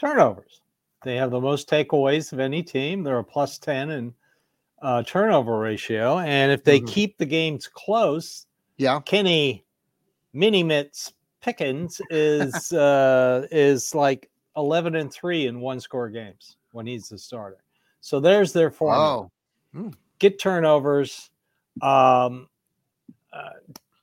[0.00, 0.62] turnovers.
[1.04, 3.04] They have the most takeaways of any team.
[3.04, 4.14] They're a plus ten in
[4.82, 6.88] uh, turnover ratio, and if they Mhm.
[6.88, 8.46] keep the games close,
[8.78, 9.64] yeah Kenny
[10.32, 16.86] Mini Mitts Pickett is uh, is like eleven and three in one score games when
[16.86, 17.58] he's the starter.
[18.00, 19.28] So there's their formula.
[19.74, 21.30] oh Get turnovers,
[21.80, 22.48] um,
[23.32, 23.50] uh,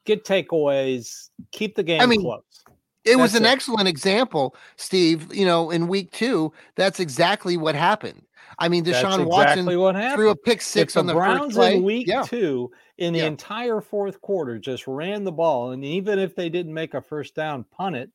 [0.05, 2.63] get takeaways, keep the game mean, close.
[3.05, 3.49] it was an it.
[3.49, 8.21] excellent example steve you know in week two that's exactly what happened
[8.59, 11.75] i mean deshaun exactly watson threw a pick six the on the Browns first play
[11.75, 13.25] in week yeah two in the Yeah.
[13.25, 17.35] entire fourth quarter just ran the ball, and even if they didn't make a first
[17.35, 18.09] down, punt it,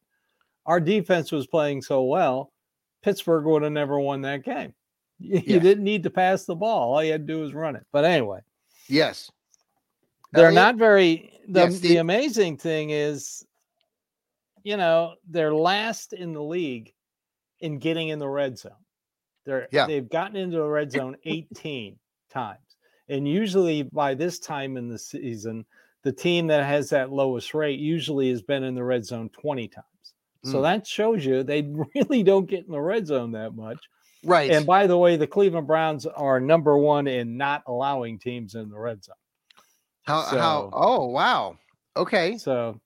[0.67, 2.53] our defense was playing so well,
[3.03, 4.75] Pittsburgh would have never won that game.
[5.19, 5.63] You, Yes.
[5.63, 7.87] didn't need to pass the ball; all you had to do was run it.
[7.93, 8.41] But anyway,
[8.89, 9.31] yes
[10.33, 10.55] they're Elliot?
[10.55, 11.33] not very.
[11.49, 11.83] The, Yeah, Steve?
[11.91, 13.45] the amazing thing is,
[14.63, 16.93] you know, they're last in the league
[17.61, 18.73] in getting in the red zone.
[19.45, 19.87] They're Yeah.
[19.87, 21.99] they've gotten into the red zone 18
[22.31, 22.59] times.
[23.09, 25.67] And usually by this time in the season,
[26.03, 29.69] the team that has that lowest rate usually has been in the red zone 20
[29.69, 29.87] times.
[30.45, 30.63] So Mm.
[30.63, 31.63] that shows you they
[31.95, 33.79] really don't get in the red zone that much.
[34.25, 34.51] Right.
[34.51, 38.69] And by the way, the Cleveland Browns are number one in not allowing teams in
[38.71, 39.15] the red zone.
[40.05, 41.57] how how oh wow.
[41.97, 42.39] Okay.
[42.39, 42.81] So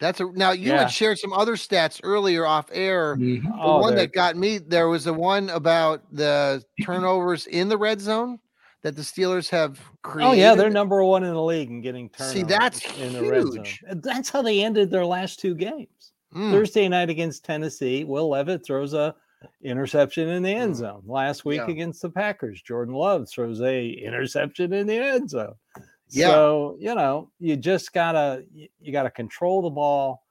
[0.00, 0.78] That's a now you Yeah.
[0.80, 3.14] had shared some other stats earlier off air.
[3.16, 3.44] Mhm.
[3.44, 7.68] The oh, one they're- that got me there was the one about the turnovers in
[7.68, 8.40] the red zone
[8.82, 10.28] that the Steelers have created.
[10.30, 12.34] Oh yeah, they're number one in the league in getting turnovers.
[12.34, 14.00] See, that's in the red zone.
[14.02, 16.01] That's how they ended their last two games.
[16.34, 19.14] Mm, Thursday night against Tennessee, Will Levis throws a
[19.62, 20.76] interception in the end Mm.
[20.78, 21.02] zone.
[21.06, 21.70] Last week Yeah.
[21.70, 25.54] against the Packers, Jordan Love throws a interception in the end zone.
[26.08, 26.28] Yeah.
[26.28, 30.22] So, you know, you just gotta you, gotta control the ball.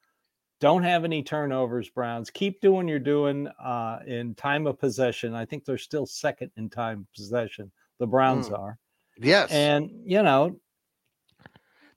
[0.59, 2.29] Don't have any turnovers, Browns.
[2.29, 5.33] Keep doing you're doing uh, in time of possession.
[5.33, 7.71] I think they're still second in time possession.
[7.99, 8.59] The Browns Mm.
[8.59, 8.79] are.
[9.17, 9.51] yes.
[9.51, 10.55] And you know,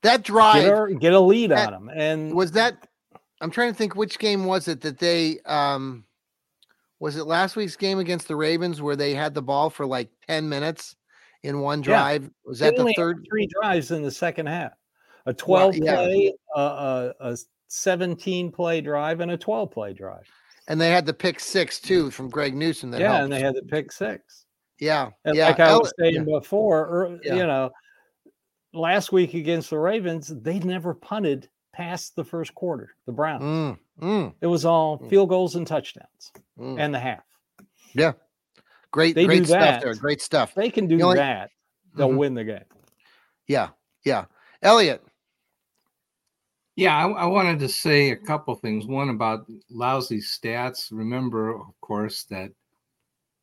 [0.03, 1.95] that get drive a, get a lead that- on them.
[1.97, 2.89] And was that
[3.45, 6.05] I'm trying to think which game was it that they um
[6.99, 10.09] was it last week's game against the Ravens where they had the ball for like
[10.27, 10.97] 10 minutes
[11.43, 12.23] in one drive?
[12.23, 12.29] Yeah.
[12.47, 13.27] Was that the third?
[13.29, 14.73] three drives in the second half.
[15.27, 15.95] A 12 yeah.
[15.95, 20.27] play, uh, a, a 17 play drive, and a 12 play drive.
[20.67, 22.93] And they had the pick six too from Greg Newsome.
[22.93, 23.25] That yeah, helped.
[23.25, 24.47] and they had the pick six.
[24.81, 25.49] yeah, And yeah.
[25.49, 26.39] like I was saying yeah.
[26.39, 27.71] before, or, you know,
[28.73, 32.95] last week against the Ravens, they never punted past the first quarter.
[33.07, 33.43] The Browns.
[33.43, 35.11] Mm, mm, It was all Mm.
[35.11, 36.79] field goals and touchdowns, mm.
[36.79, 37.25] and the half.
[37.95, 38.13] Yeah.
[38.91, 39.93] Great, they great do stuff there.
[39.95, 40.01] that.
[40.01, 40.55] Great stuff.
[40.55, 41.51] They can do The only- that.
[41.97, 42.17] They'll Mhm.
[42.19, 42.65] win the game.
[43.47, 43.71] Yeah,
[44.05, 44.27] yeah.
[44.63, 45.05] Elliot.
[46.77, 48.87] Yeah, I, I wanted to say a couple things.
[48.87, 50.89] One about lousy stats.
[50.91, 52.51] Remember, of course, that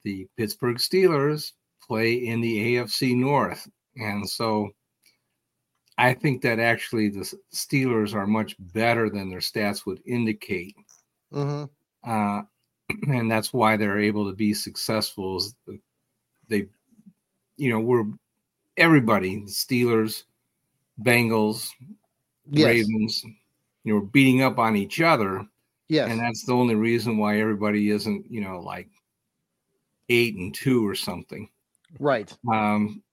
[0.04, 3.70] the Pittsburgh Steelers play in the AFC North.
[3.96, 4.70] And so
[6.02, 10.76] I think that actually the Steelers are much better than their stats would indicate.
[11.32, 11.66] hmm
[12.04, 12.42] Uh,
[13.08, 15.38] and that's why they're able to be successful.
[15.38, 15.56] Is
[16.48, 16.68] they,
[17.58, 18.06] you know, we're
[18.78, 20.24] everybody, the Steelers,
[21.02, 21.70] Bengals,
[22.50, 22.66] Yes.
[22.66, 23.24] Ravens,
[23.84, 25.46] you know, beating up on each other.
[25.88, 26.10] Yes.
[26.10, 28.90] And that's the only reason why everybody isn't, you know, like
[30.10, 31.48] eight and two or something.
[32.00, 32.36] right.
[32.52, 33.04] Um,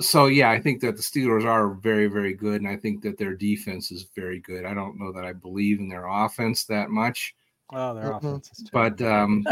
[0.00, 3.18] so yeah, I think that the Steelers are very, very good, and I think that
[3.18, 4.64] their defense is very good.
[4.64, 7.34] I don't know that I believe in their offense that much,
[7.70, 8.16] Oh, their Mhm.
[8.16, 9.44] offense is but um,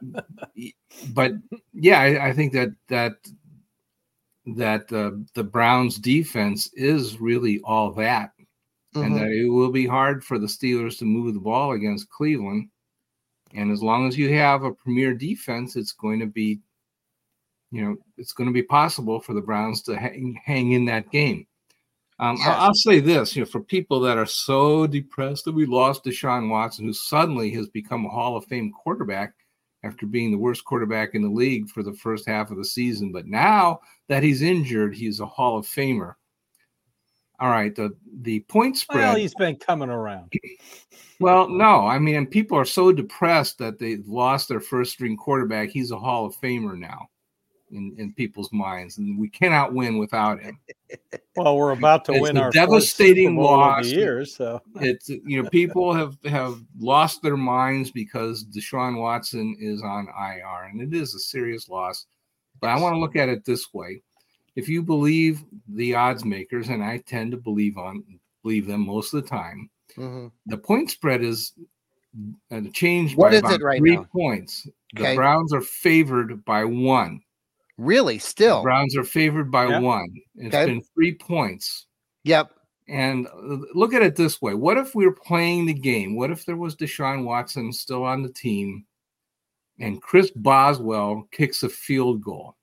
[1.14, 1.32] but
[1.72, 3.16] yeah, I, I think that that
[4.56, 8.32] that uh, the Browns defense is really all that
[8.94, 9.20] and Mhm.
[9.20, 12.70] that it will be hard for the Steelers to move the ball against Cleveland.
[13.54, 16.60] And as long as you have a premier defense, it's going to be,
[17.76, 21.10] you know, it's going to be possible for the Browns to hang, hang in that
[21.10, 21.46] game.
[22.18, 22.48] Um, Yes.
[22.48, 26.04] I'll, I'll say this, you know, for people that are so depressed that we lost
[26.04, 29.34] Deshaun Watson, who suddenly has become a Hall of Fame quarterback
[29.84, 33.12] after being the worst quarterback in the league for the first half of the season,
[33.12, 36.14] but now that he's injured, he's a Hall of Famer.
[37.38, 39.00] All right, the the point spread.
[39.00, 40.32] well, he's been coming around.
[41.18, 45.70] Well, no, I mean, people are so depressed that they lost their first string quarterback.
[45.70, 47.08] He's a Hall of Famer now
[47.70, 50.58] in, in people's minds, and we cannot win without him.
[51.36, 53.84] Well, we're about to It's win a our devastating Bowl of loss.
[53.84, 59.54] the year, so It's you know, people have have lost their minds because Deshaun Watson
[59.60, 62.06] is on IR, and it is a serious loss.
[62.60, 64.00] But I want to look at it this way:
[64.54, 68.02] if you believe the odds makers, and I tend to believe on
[68.42, 70.32] believe them most of the time, Mhm.
[70.46, 71.52] the point spread is
[72.50, 74.06] uh, changed What by is about it right three now?
[74.10, 74.66] points.
[74.94, 75.14] The Okay.
[75.16, 77.20] Browns are favored by one.
[77.78, 78.16] Really?
[78.16, 78.62] The Still?
[78.62, 79.80] Browns are favored by Yeah.
[79.80, 80.08] one.
[80.36, 80.66] It's Okay.
[80.66, 81.86] been three points.
[82.24, 82.50] Yep.
[82.88, 86.14] And uh, look at it this way: What if we were playing the game?
[86.16, 88.86] What if there was Deshaun Watson still on the team,
[89.80, 92.56] and Chris Boswell kicks a field goal,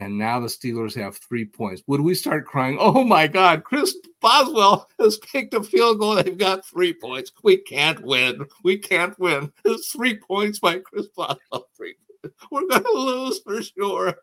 [0.00, 1.82] and now the Steelers have three points?
[1.86, 2.78] Would we start crying?
[2.80, 3.62] Oh my God!
[3.64, 6.16] Chris Boswell has kicked a field goal.
[6.16, 7.30] They've got three points.
[7.44, 8.44] We can't win.
[8.64, 9.52] We can't win.
[9.64, 11.68] It's three points by Chris Boswell.
[11.76, 11.94] Three.
[12.50, 14.14] We're gonna lose for sure.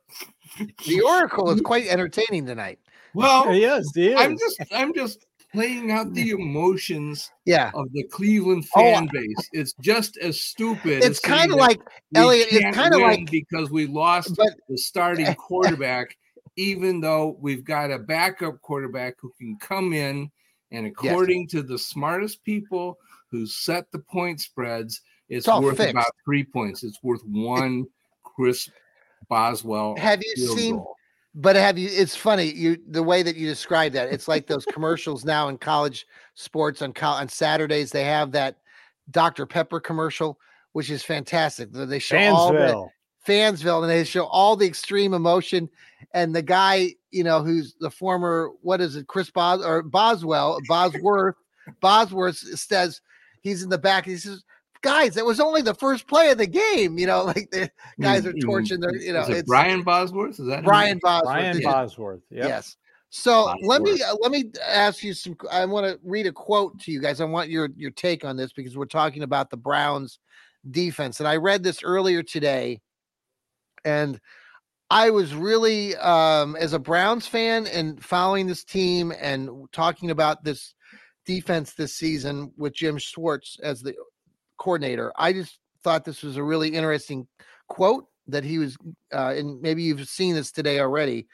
[0.85, 2.79] The Oracle is quite entertaining tonight.
[3.13, 3.91] Well, he is.
[3.95, 4.19] He is.
[4.19, 7.71] I'm just I'm just playing out the emotions Yeah.
[7.75, 9.49] of the Cleveland Oh, fan base.
[9.53, 10.97] It's just as stupid.
[10.97, 11.79] It's as kind of like
[12.13, 16.17] Elliot, it's kinda like- because we lost but the starting quarterback,
[16.57, 20.29] even though we've got a backup quarterback who can come in
[20.71, 22.97] and according to the smartest people
[23.31, 25.91] who set the point spreads, it's, It's worth fixed.
[25.91, 26.83] about three points.
[26.83, 27.85] It's worth one
[28.35, 28.69] Chris
[29.29, 30.95] Boswell have you field seen goal.
[31.37, 31.89] But have you?
[31.91, 34.07] It's funny you the way that you describe that.
[34.07, 37.91] It's like those commercials now in college sports on on Saturdays.
[37.91, 38.57] They have that
[39.11, 40.39] Dr Pepper commercial,
[40.71, 41.73] which is fantastic.
[41.73, 42.33] They show Fansville.
[42.33, 42.87] all the
[43.27, 45.69] Fansville, and they show all the extreme emotion.
[46.13, 50.57] And the guy, you know, who's the former what is it, Chris Bos or Boswell
[50.69, 51.35] Bosworth,
[51.81, 53.01] Bosworth says
[53.41, 54.05] he's in the back.
[54.05, 54.41] He says,
[54.85, 56.97] guys, that was only the first play of the game.
[56.97, 57.69] You know, like the
[57.99, 58.47] guys are mm-hmm.
[58.47, 60.39] torching their, you know, it it's Brian Bosworth.
[60.39, 61.33] Is that Brian Bosworth?
[61.33, 62.21] Brian Bosworth.
[62.29, 62.47] Yep.
[62.47, 62.77] Yes.
[63.09, 63.67] So Bosworth.
[63.67, 65.35] let me uh, let me ask you some.
[65.51, 67.19] I want to read a quote to you guys.
[67.19, 70.19] I want your your take on this because we're talking about the Browns
[70.69, 72.81] defense, and I read this earlier today,
[73.83, 74.19] and
[74.89, 80.43] I was really, um, as a Browns fan and following this team and talking about
[80.43, 80.75] this
[81.25, 83.95] defense this season with Jim Schwartz as the
[84.57, 85.11] coordinator.
[85.15, 87.27] I just thought this was a really interesting
[87.67, 88.77] quote that he was,
[89.13, 91.27] uh, and maybe you've seen this today already,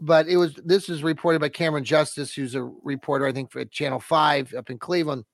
[0.00, 3.64] but it was this is reported by Camryn Justice, who's a reporter, I think, for
[3.64, 5.24] Channel Five up in Cleveland.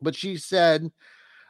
[0.00, 0.90] But she said,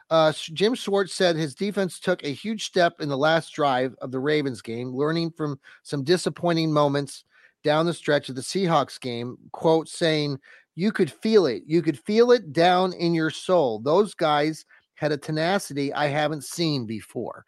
[0.09, 4.11] uh, Jim Schwartz said his defense took a huge step in the last drive of
[4.11, 7.23] the Ravens game, learning from some disappointing moments
[7.63, 9.37] down the stretch of the Seahawks game.
[9.51, 10.39] Quote saying,
[10.75, 11.63] you could feel it.
[11.65, 13.79] You could feel it down in your soul.
[13.79, 17.45] Those guys had a tenacity I haven't seen before.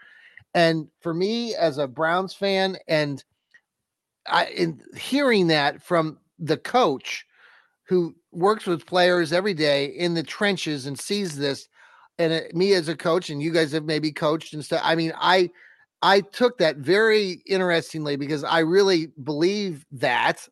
[0.54, 3.24] And for me as a Browns fan and
[4.28, 7.26] I in hearing that from the coach
[7.88, 11.68] who works with players every day in the trenches and sees this
[12.20, 14.82] and it, me as a coach and you guys have maybe coached and stuff.
[14.84, 15.50] I mean, I
[16.02, 20.48] I took that very interestingly because I really believe that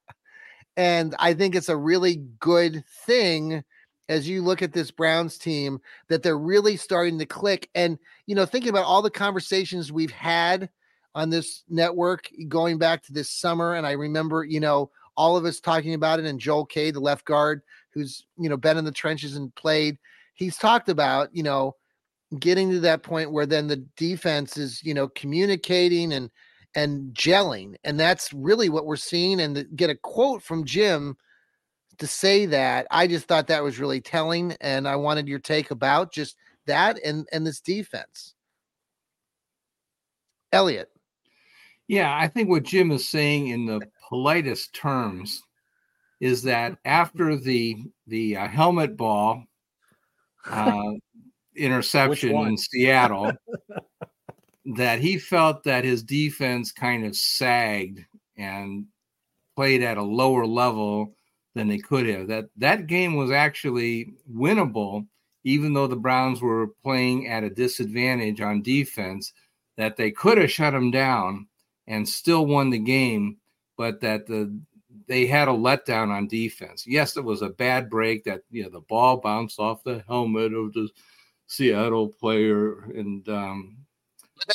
[0.77, 3.63] and I think it's a really good thing
[4.07, 7.69] as you look at this Browns team that they're really starting to click.
[7.73, 10.69] And, you know, thinking about all the conversations we've had
[11.15, 13.75] on this network going back to this summer.
[13.75, 16.99] And I remember, you know, all of us talking about it and Joel K, the
[16.99, 17.61] left guard,
[17.91, 19.97] who's, you know, been in the trenches and played.
[20.33, 21.75] He's talked about, you know,
[22.39, 26.29] getting to that point where then the defense is, you know, communicating and
[26.75, 27.75] and gelling.
[27.83, 29.39] And that's really what we're seeing.
[29.39, 31.17] And get a quote from Jim
[31.97, 34.55] to say that, I just thought that was really telling.
[34.61, 36.35] And I wanted your take about just
[36.67, 38.33] that and, and this defense.
[40.51, 40.89] Elliot.
[41.87, 45.41] Yeah, I think what Jim is saying in the politest terms
[46.19, 49.43] is that after the the uh, helmet ball
[50.49, 50.91] uh,
[51.55, 53.31] interception in Seattle,
[54.65, 58.03] that he felt that his defense kind of sagged
[58.37, 58.85] and
[59.55, 61.15] played at a lower level
[61.53, 62.27] than they could have.
[62.27, 65.07] That that game was actually winnable,
[65.43, 69.33] even though the Browns were playing at a disadvantage on defense.
[69.77, 71.47] That they could have shut them down
[71.87, 73.37] and still won the game,
[73.77, 74.57] but that the
[75.07, 76.85] they had a letdown on defense.
[76.87, 80.53] Yes, it was a bad break that you know the ball bounced off the helmet
[80.53, 80.89] of the
[81.47, 83.77] Seattle player, and um,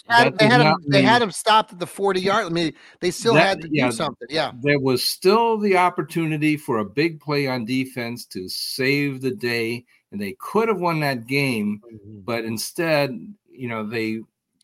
[0.08, 2.46] they had, they had, him, they had him stopped at the 40 yard.
[2.46, 4.28] I mean, they still that, had to yeah, do something.
[4.30, 4.52] Yeah.
[4.60, 9.84] There was still the opportunity for a big play on defense to save the day,
[10.12, 12.20] and they could have won that game, mm-hmm.
[12.20, 13.10] but instead,
[13.50, 14.20] you know, they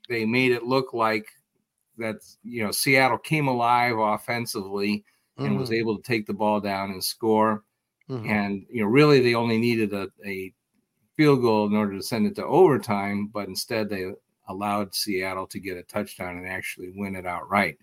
[0.09, 1.27] they made it look like
[1.99, 5.05] that you know Seattle came alive offensively
[5.39, 5.59] and mm-hmm.
[5.59, 7.63] was able to take the ball down and score.
[8.11, 8.31] Mm-hmm.
[8.31, 10.53] And you know, really, they only needed a, a
[11.17, 14.13] field goal in order to send it to overtime, but instead they
[14.49, 17.79] allowed Seattle to get a touchdown and actually win it outright.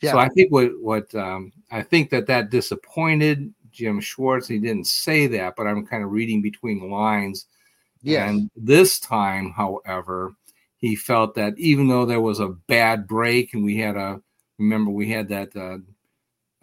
[0.00, 0.12] Yeah.
[0.12, 4.48] So I think what what um, I think that that disappointed Jim Schwartz.
[4.48, 7.46] He didn't say that, but I'm kind of reading between the lines.
[8.02, 8.28] Yeah.
[8.28, 10.34] And this time, however,
[10.78, 14.20] he felt that even though there was a bad break and we had a
[14.58, 15.78] remember we had that uh,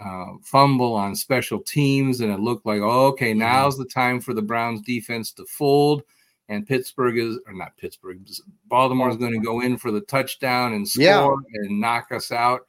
[0.04, 3.40] uh, fumble on special teams and it looked like oh, okay mm-hmm.
[3.40, 6.04] now's the time for the Browns defense to fold
[6.50, 8.20] and Pittsburgh is or not Pittsburgh,
[8.68, 11.62] Baltimore is going to go in for the touchdown and score yeah.
[11.62, 12.68] and knock us out.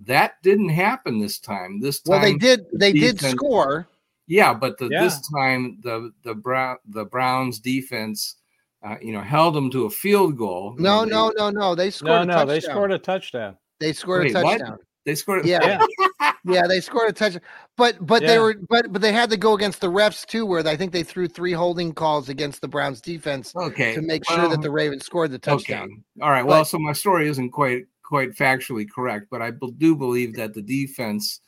[0.00, 1.80] That didn't happen this time.
[1.80, 2.66] This time, well, they did.
[2.72, 3.86] They defense, did score.
[4.26, 5.04] Yeah, but the, yeah.
[5.04, 8.36] this time the the Brown the Browns defense,
[8.84, 10.74] uh, you know, held them to a field goal.
[10.78, 11.74] No, no, no, no.
[11.74, 12.26] They scored.
[12.26, 13.56] No, no, they scored a touchdown.
[13.78, 14.70] They scored Wait, a touchdown.
[14.72, 14.80] What?
[15.04, 15.44] They scored.
[15.44, 15.78] Yeah,
[16.20, 17.42] yeah, they scored a touchdown.
[17.76, 18.28] But but yeah.
[18.28, 20.92] they were but but they had to go against the refs too, where I think
[20.92, 23.54] they threw three holding calls against the Browns defense.
[23.54, 25.84] Okay, to make well, sure that the Ravens scored the touchdown.
[25.84, 26.24] Okay.
[26.24, 26.44] All right.
[26.44, 30.52] Well, but, so my story isn't quite quite factually correct, but I do believe that
[30.52, 31.40] the defense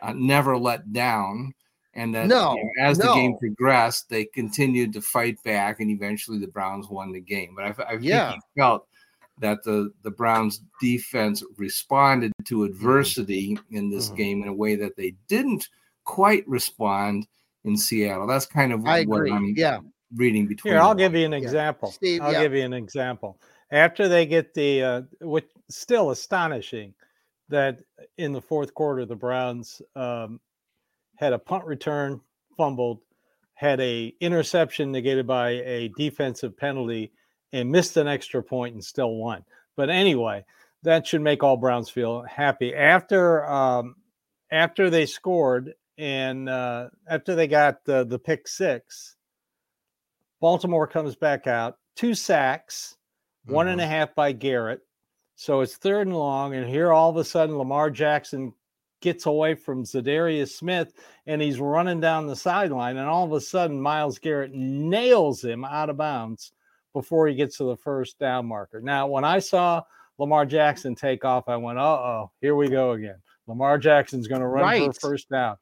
[0.00, 1.52] uh, never let down,
[1.94, 3.06] and that no, you know, as no.
[3.06, 7.54] the game progressed, they continued to fight back, and eventually the Browns won the game.
[7.56, 8.36] But I, I think yeah.
[8.56, 8.86] felt
[9.38, 12.72] that the the Browns defense responded to Mm-hmm.
[12.72, 14.16] adversity in this Mhm.
[14.16, 15.68] game in a way that they didn't
[16.04, 17.26] quite respond
[17.64, 18.26] in Seattle.
[18.26, 19.32] That's kind of I what agree.
[19.32, 19.78] I'm Yeah.
[20.14, 20.74] reading between.
[20.74, 21.38] Here, I'll the give you an Yeah.
[21.38, 21.90] example.
[21.92, 22.42] Steve, I'll yeah.
[22.42, 23.40] give you an example.
[23.70, 26.94] After they get the, uh, which still astonishing,
[27.48, 27.78] that
[28.18, 30.40] in the fourth quarter the Browns um,
[31.16, 32.20] had a punt return
[32.56, 33.00] fumbled,
[33.54, 37.12] had a interception negated by a defensive penalty,
[37.52, 39.44] and missed an extra point and still won.
[39.76, 40.44] But anyway,
[40.82, 42.74] that should make all Browns feel happy.
[42.74, 43.96] After um,
[44.50, 49.16] after they scored and uh, after they got the the pick six,
[50.40, 52.96] Baltimore comes back out, two sacks,
[53.46, 54.80] one and a half by Garrett.
[55.36, 58.52] So it's third and long, and here all of a sudden Lamar Jackson
[59.00, 60.92] gets away from Za'Darius Smith
[61.26, 65.64] and he's running down the sideline, and all of a sudden Myles Garrett nails him
[65.64, 66.52] out of bounds
[66.92, 68.80] before he gets to the first down marker.
[68.80, 69.82] Now, when I saw
[70.18, 73.16] Lamar Jackson take off, I went, "Uh oh, here we go again."
[73.46, 75.56] Lamar Jackson's going to run for a first down,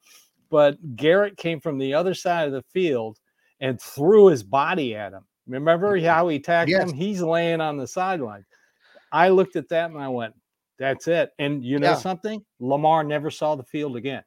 [0.51, 3.19] but Garrett came from the other side of the field
[3.61, 5.25] and threw his body at him.
[5.47, 6.91] Remember how he tackled Yes.
[6.91, 6.95] him?
[6.97, 8.45] He's laying on the sideline.
[9.13, 10.35] I looked at that and I went,
[10.79, 11.97] "That's it." And you know Yeah.
[11.97, 12.45] something?
[12.61, 14.23] Lamar never saw the field again.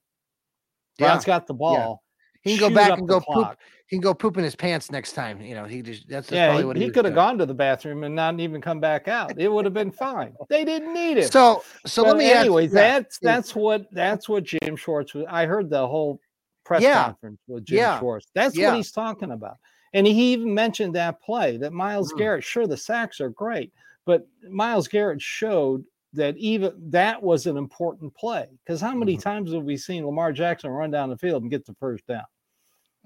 [0.99, 1.08] Yeah.
[1.08, 2.03] Browns got the ball.
[2.44, 3.58] He can go back and go poop.
[3.88, 5.39] He can go poop in his pants next time.
[5.41, 7.38] You know, he just that's, that's Yeah, probably he, what he was could have gone
[7.38, 9.39] to the bathroom and not even come back out.
[9.39, 10.34] It would have been fine.
[10.50, 11.32] They didn't need it.
[11.32, 15.14] So so let But me ask- anyways, yeah, that's that's what that's what Jim Schwartz
[15.14, 15.26] was.
[15.30, 16.20] I heard the whole
[16.66, 17.04] press Yeah.
[17.06, 18.00] conference with Jim Yeah.
[18.00, 18.28] Schwartz.
[18.34, 19.58] That's what he's talking about.
[19.94, 22.18] And he even mentioned that play that Myles Mm.
[22.18, 23.72] Garrett, sure, the sacks are great,
[24.06, 25.84] but Myles Garrett showed
[26.14, 28.48] that even that was an important play.
[28.64, 29.22] Because how many Mhm.
[29.22, 32.24] times have we seen Lamar Jackson run down the field and get the first down?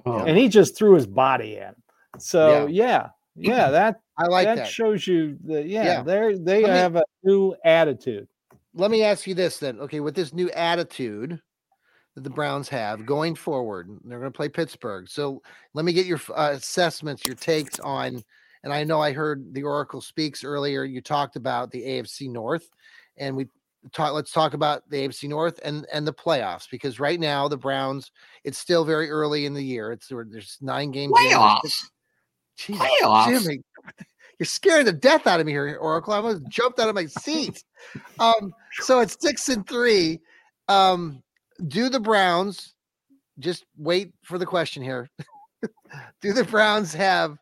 [0.05, 1.73] Oh, And he just threw his body in.
[2.19, 4.67] So yeah, yeah, that I like that, that.
[4.67, 6.03] shows you that yeah, Yeah.
[6.03, 8.27] they're they me- have a new attitude.
[8.73, 9.79] Let me ask you this then.
[9.79, 11.39] Okay, with this new attitude
[12.15, 15.07] that the Browns have going forward, they're going to play Pittsburgh.
[15.09, 15.41] So
[15.73, 18.23] let me get your uh, assessments, your takes on.
[18.63, 20.83] And I know I heard the Oracle speaks earlier.
[20.83, 22.69] You talked about the AFC North,
[23.17, 23.47] and we
[23.93, 24.13] talk.
[24.13, 28.11] Let's talk about the AFC North and and the playoffs because right now the Browns.
[28.43, 29.91] It's still very early in the year.
[29.91, 31.13] It's there's nine games.
[31.13, 31.89] playoffs.
[32.57, 33.43] Jesus, Playoffs.
[33.43, 33.61] Jimmy,
[34.39, 36.13] you're scaring the death out of me here, Oracle.
[36.13, 37.63] I almost jumped out of my seat.
[38.19, 40.19] Um, so it's six and three.
[40.67, 41.21] Um,
[41.67, 42.73] do the Browns
[43.37, 45.09] just wait for the question here?
[46.21, 47.37] do the Browns have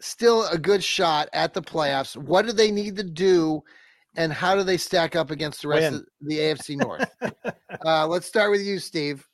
[0.00, 2.14] still a good shot at the playoffs?
[2.14, 3.62] What do they need to do,
[4.16, 6.00] and how do they stack up against the rest Win.
[6.00, 7.08] of the AFC North?
[7.84, 9.26] uh, let's start with you, Steve.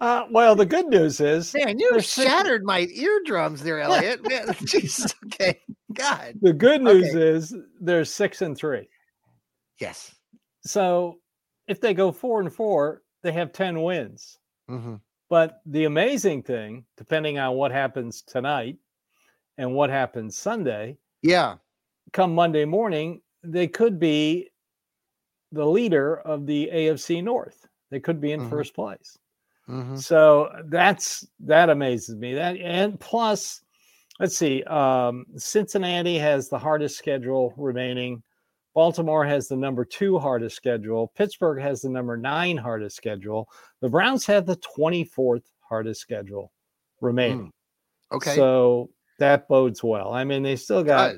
[0.00, 4.26] Uh, well, the good news is Man, you six- shattered my eardrums there, Elliot.
[4.26, 5.60] Man, Jesus, okay,
[5.94, 7.30] God, the good news Okay.
[7.30, 8.88] is they're six and three.
[9.80, 10.14] yes.
[10.62, 11.20] So
[11.66, 14.38] if they go four and four, they have ten wins.
[14.68, 14.96] hmm
[15.30, 18.76] But the amazing thing, depending on what happens tonight
[19.56, 21.56] and what happens Sunday, Yeah,
[22.12, 23.22] come Monday morning,
[23.52, 24.50] they could be
[25.52, 27.66] the leader of the AFC North.
[27.90, 28.50] They could be in Mhm.
[28.50, 29.18] first place.
[29.66, 32.34] hmm So that's that amazes me.
[32.34, 33.62] That and plus,
[34.20, 38.22] let's see, um, Cincinnati has the hardest schedule remaining.
[38.74, 41.08] Baltimore has the number two hardest schedule.
[41.16, 43.48] Pittsburgh has the number nine hardest schedule.
[43.80, 46.52] The Browns have the 24th hardest schedule
[47.00, 47.52] remaining.
[48.12, 48.34] okay.
[48.34, 50.12] So that bodes well.
[50.12, 51.14] I mean, they still got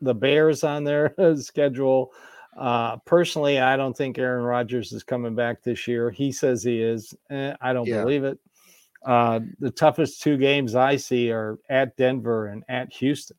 [0.00, 2.12] the Bears on their schedule.
[2.56, 6.10] Uh, personally, I don't think Aaron Rodgers is coming back this year.
[6.10, 7.14] He says he is.
[7.30, 8.02] Eh, I don't Yeah.
[8.02, 8.38] believe it.
[9.04, 13.36] Uh, the toughest two games I see are at Denver and at Houston.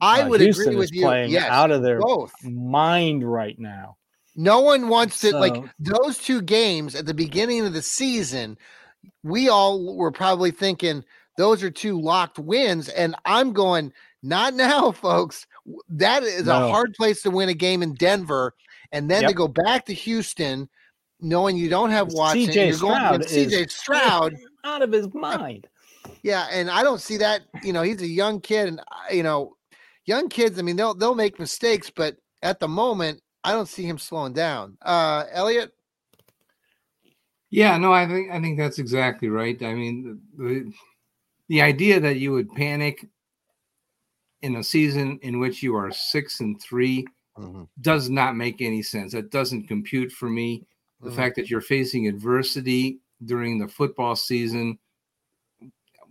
[0.00, 1.02] I Uh, would Houston agree with you.
[1.02, 2.32] playing Yes, out of their both.
[2.42, 3.96] mind right now.
[4.36, 8.56] No one wants to like those two games at the beginning of the season.
[9.24, 11.04] We all were probably thinking
[11.36, 15.46] those are two locked wins, and I'm going not now, folks.
[15.64, 18.54] W- That is a hard place to win a game in Denver,
[18.92, 20.68] and then to go back to Houston,
[21.20, 22.46] knowing you don't have Watson.
[22.48, 24.34] CJ you're going Stroud against CJ Stroud.
[24.64, 25.66] out of his mind.
[26.22, 27.42] Yeah, and I don't see that.
[27.62, 29.56] You know, he's a young kid, and you know,
[30.04, 30.58] young kids.
[30.58, 34.32] I mean, they'll they'll make mistakes, but at the moment, I don't see him slowing
[34.32, 34.76] down.
[34.82, 35.72] Uh, Elliot,
[37.50, 39.60] Yeah, no, I think I think that's exactly right.
[39.62, 40.72] I mean, the, the
[41.48, 43.06] the idea that you would panic
[44.42, 47.04] in a season in which you are six and 3
[47.82, 49.12] does not make any sense.
[49.12, 50.64] That doesn't compute for me.
[51.00, 51.14] The Mhm.
[51.16, 54.78] fact that you're facing adversity during the football season,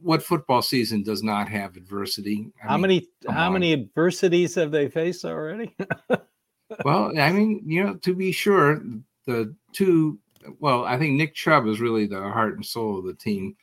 [0.02, 2.50] what football season does not have adversity?
[2.64, 3.54] I how mean, many how on.
[3.54, 5.76] many adversities have they faced already?
[6.86, 8.82] well, I mean, you know, to be sure,
[9.26, 10.20] the two.
[10.60, 13.56] Well, I think Nick Chubb is really the heart and soul of the team.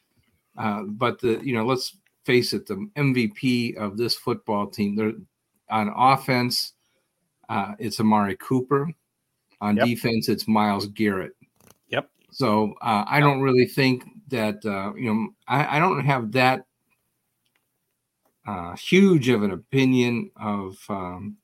[0.58, 5.12] Uh, but the you know, let's face it, the MVP of this football team, they're
[5.70, 6.72] on offense.
[7.48, 8.88] Uh, it's Amari Cooper.
[9.60, 9.86] On yep.
[9.86, 11.32] defense, it's Myles Garrett.
[11.88, 12.10] Yep.
[12.30, 16.64] So uh, I don't really think that uh, you know I, I don't have that
[18.46, 21.36] uh, huge of an opinion of um,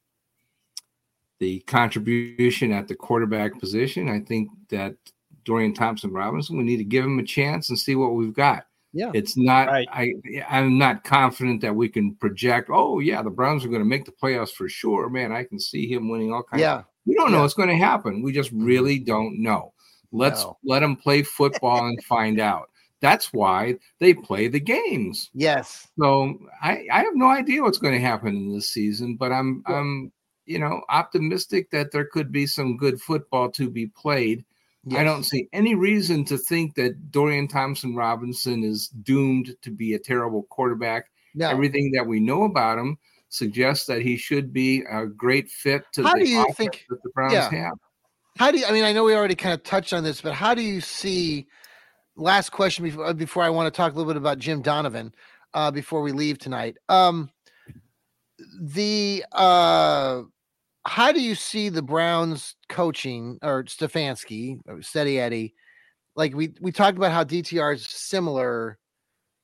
[1.38, 4.08] the contribution at the quarterback position.
[4.08, 4.96] I think that
[5.44, 8.66] Dorian Thompson Robinson, we need to give him a chance and see what we've got.
[8.92, 9.68] Yeah, it's not.
[9.68, 9.88] Right.
[9.92, 10.12] I
[10.48, 12.70] I'm not confident that we can project.
[12.72, 15.08] Oh yeah, the Browns are going to make the playoffs for sure.
[15.08, 16.62] Man, I can see him winning all kinds.
[16.62, 18.22] Yeah, of, we don't know what's going to happen.
[18.22, 19.72] We just really don't know.
[20.12, 20.58] Let's no.
[20.64, 22.70] let them play football and find out.
[23.00, 25.30] That's why they play the games.
[25.32, 25.88] Yes.
[25.98, 29.62] So I, I have no idea what's going to happen in this season, but I'm
[29.68, 29.76] yeah.
[29.76, 30.12] I'm
[30.46, 34.44] you know optimistic that there could be some good football to be played.
[34.84, 35.00] Yes.
[35.00, 39.94] I don't see any reason to think that Dorian Thompson Robinson is doomed to be
[39.94, 41.06] a terrible quarterback.
[41.34, 41.48] No.
[41.48, 46.02] Everything that we know about him suggests that he should be a great fit to
[46.02, 47.50] how the do you think that the Browns yeah.
[47.50, 47.74] have.
[48.38, 50.32] How do you, I mean, I know we already kind of touched on this, but
[50.32, 51.46] how do you see?
[52.16, 55.14] Last question before uh, before I want to talk a little bit about Jim Donovan
[55.54, 56.76] uh, before we leave tonight.
[56.88, 57.30] Um,
[58.60, 60.22] the uh,
[60.86, 65.54] how do you see the Browns coaching or Stefanski or Steady Eddie?
[66.16, 68.78] Like we we talked about how DTR is similar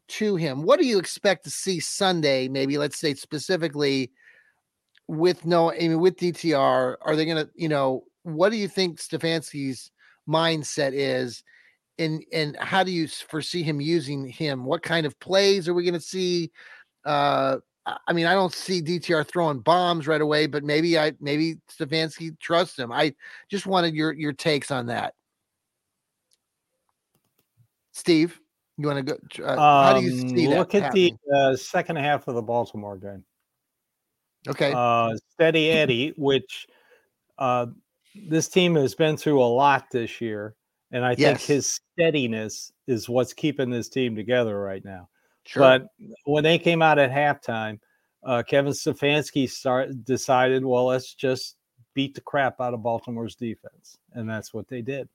[0.09, 0.63] to him.
[0.63, 2.49] What do you expect to see Sunday?
[2.49, 4.11] Maybe let's say specifically
[5.09, 8.99] with no, I mean, with DTR, are they to, you know, what do you think
[8.99, 9.91] Stefanski's
[10.29, 11.43] mindset is?
[11.99, 14.65] And, and how do you foresee him using him?
[14.65, 16.51] What kind of plays are we to see?
[17.05, 21.57] Uh, I mean, I don't see DTR throwing bombs right away, but maybe I maybe
[21.71, 22.91] Stefanski trusts him.
[22.91, 23.15] I
[23.49, 25.15] just wanted your your takes on that.
[27.93, 28.41] Steve,
[28.77, 29.45] you want to go?
[29.45, 30.59] Uh, um, how do you see that?
[30.59, 31.19] Look at happening?
[31.27, 33.25] the uh, second half of the Baltimore game.
[34.49, 34.73] Okay.
[34.75, 36.67] Uh, Steady Eddie, which
[37.39, 37.67] uh,
[38.29, 40.57] this team has been through a lot this year,
[40.91, 41.19] and I yes.
[41.19, 45.09] think his steadiness is what's keeping this team together right now.
[45.47, 45.61] Sure.
[45.63, 45.87] But
[46.25, 47.79] when they came out at halftime,
[48.25, 51.57] uh, Kevin Stefanski start decided, well, let's just
[51.95, 55.09] beat the crap out of Baltimore's defense, and that's what they did.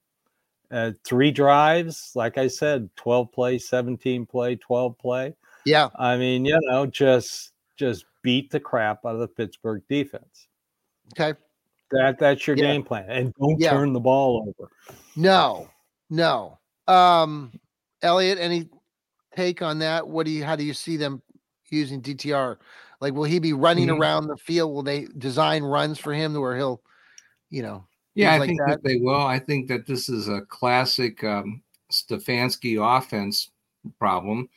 [0.72, 5.36] Uh, three drives, like I said, twelve play, seventeen play, twelve play.
[5.66, 10.48] Yeah, I mean, you know, just just beat the crap out of the Pittsburgh defense.
[11.14, 11.38] Okay,
[11.92, 12.64] that that's your yeah.
[12.64, 13.72] game plan, and don't yeah.
[13.72, 14.72] turn the ball over.
[15.18, 15.70] No,
[16.10, 16.58] no.
[16.88, 17.52] Um,
[18.02, 18.70] Elliot, any
[19.36, 20.08] take on that?
[20.08, 20.44] What do you?
[20.44, 21.22] How do you see them
[21.70, 22.58] using DTR?
[23.00, 24.02] Like, will he be running mm-hmm.
[24.02, 24.74] around the field?
[24.74, 26.82] Will they design runs for him where he'll,
[27.50, 27.86] you know?
[28.14, 28.70] Yeah, I like think that?
[28.70, 28.84] that?
[28.84, 29.22] they will.
[29.22, 31.62] I think that this is a classic um,
[31.92, 33.50] Stefanski offense
[33.98, 34.50] problem.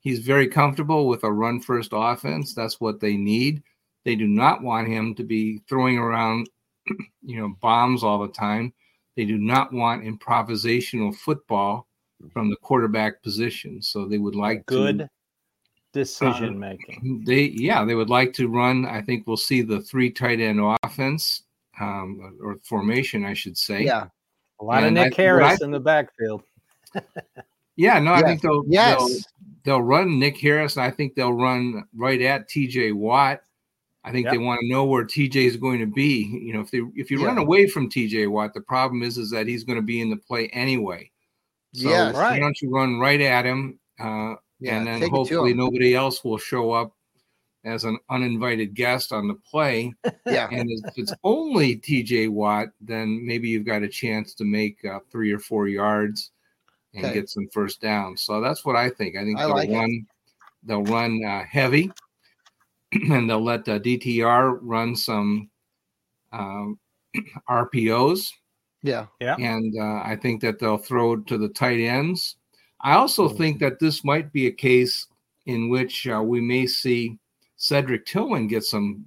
[0.00, 2.54] He's very comfortable with a run first offense.
[2.54, 3.62] That's what they need.
[4.04, 6.48] They do not want him to be throwing around,
[7.22, 8.72] you know, bombs all the time.
[9.16, 11.87] They do not want improvisational football
[12.32, 13.82] from the quarterback position.
[13.82, 15.10] So they would like good to,
[15.92, 17.24] decision uh, making.
[17.26, 18.86] They yeah, they would like to run.
[18.86, 21.42] I think we'll see the three tight end offense
[21.80, 23.84] um, or formation, I should say.
[23.84, 24.06] Yeah,
[24.60, 26.42] a lot and of Nick I, Harris I, in the backfield.
[27.76, 28.98] yeah, no, I think they'll yes.
[28.98, 29.18] they'll
[29.64, 32.92] they'll run Nick Harris, I think they'll run right at T.J.
[32.92, 33.42] Watt.
[34.04, 34.32] I think yep.
[34.32, 36.24] they want to know where TJ is going to be.
[36.24, 37.26] You know, if they if you yeah.
[37.26, 40.08] run away from TJ Watt, the problem is is that he's going to be in
[40.08, 41.10] the play anyway.
[41.78, 42.32] So yeah, right.
[42.32, 46.38] why don't you run right at him, uh, yeah, and then hopefully nobody else will
[46.38, 46.92] show up
[47.64, 49.92] as an uninvited guest on the play.
[50.26, 52.28] yeah, and if it's only T.J.
[52.28, 56.32] Watt, then maybe you've got a chance to make uh, three or four yards
[56.94, 57.14] and okay.
[57.14, 58.16] get some first down.
[58.16, 59.16] So that's what I think.
[59.16, 60.06] I think I they'll like run.
[60.64, 61.90] They'll run uh, heavy,
[62.92, 65.50] and they'll let uh, DTR run some
[66.32, 66.78] um,
[67.48, 68.32] RPOs
[68.82, 69.06] yeah.
[69.20, 69.36] Yeah.
[69.36, 72.36] And uh, I think that they'll throw to the tight ends.
[72.80, 73.36] I also mm-hmm.
[73.36, 75.06] think that this might be a case
[75.46, 77.18] in which uh, we may see
[77.56, 79.04] Cedric Tillman get some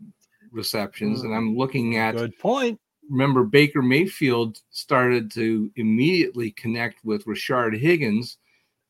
[0.52, 1.20] receptions.
[1.20, 1.28] Mm-hmm.
[1.28, 2.80] And I'm looking at good point.
[3.10, 8.38] Remember, Baker Mayfield started to immediately connect with Rashard Higgins.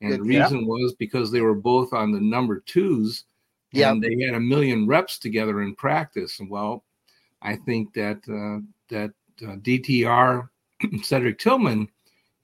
[0.01, 0.65] And the reason yeah.
[0.65, 3.25] was because they were both on the number twos.
[3.71, 3.91] Yeah.
[3.91, 6.39] And they had a million reps together in practice.
[6.39, 6.83] And well,
[7.41, 9.11] I think that uh, that
[9.43, 10.49] uh, DTR
[11.03, 11.87] Cedric Tillman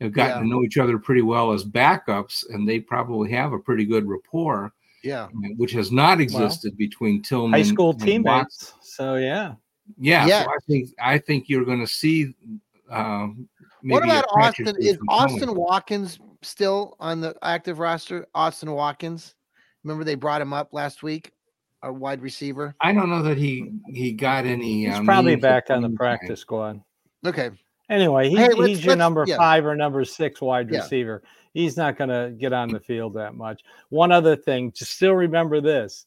[0.02, 0.42] have gotten yeah.
[0.42, 4.08] to know each other pretty well as backups, and they probably have a pretty good
[4.08, 4.72] rapport.
[5.04, 5.28] Yeah,
[5.58, 8.74] which has not existed well, between Tillman and high school teammates.
[8.82, 9.54] So yeah,
[9.98, 10.26] yeah.
[10.26, 10.44] yeah.
[10.44, 12.36] So I think I think you're going to see.
[12.90, 13.48] Um,
[13.84, 14.76] what about Austin?
[14.80, 18.28] Is Austin Watkins still on the active roster?
[18.34, 19.36] Austin Watkins.
[19.84, 21.32] Remember they brought him up last week,
[21.84, 22.76] a wide receiver.
[22.82, 24.86] I don't know that he he got any.
[24.86, 26.82] He's um, probably back on the practice squad.
[27.26, 27.52] Okay.
[27.90, 29.38] Anyway, he, hey, he's your number yeah.
[29.38, 31.24] five or number six wide receiver.
[31.54, 33.62] He's not going to get on the field that much.
[33.90, 36.06] One other thing, to still remember this: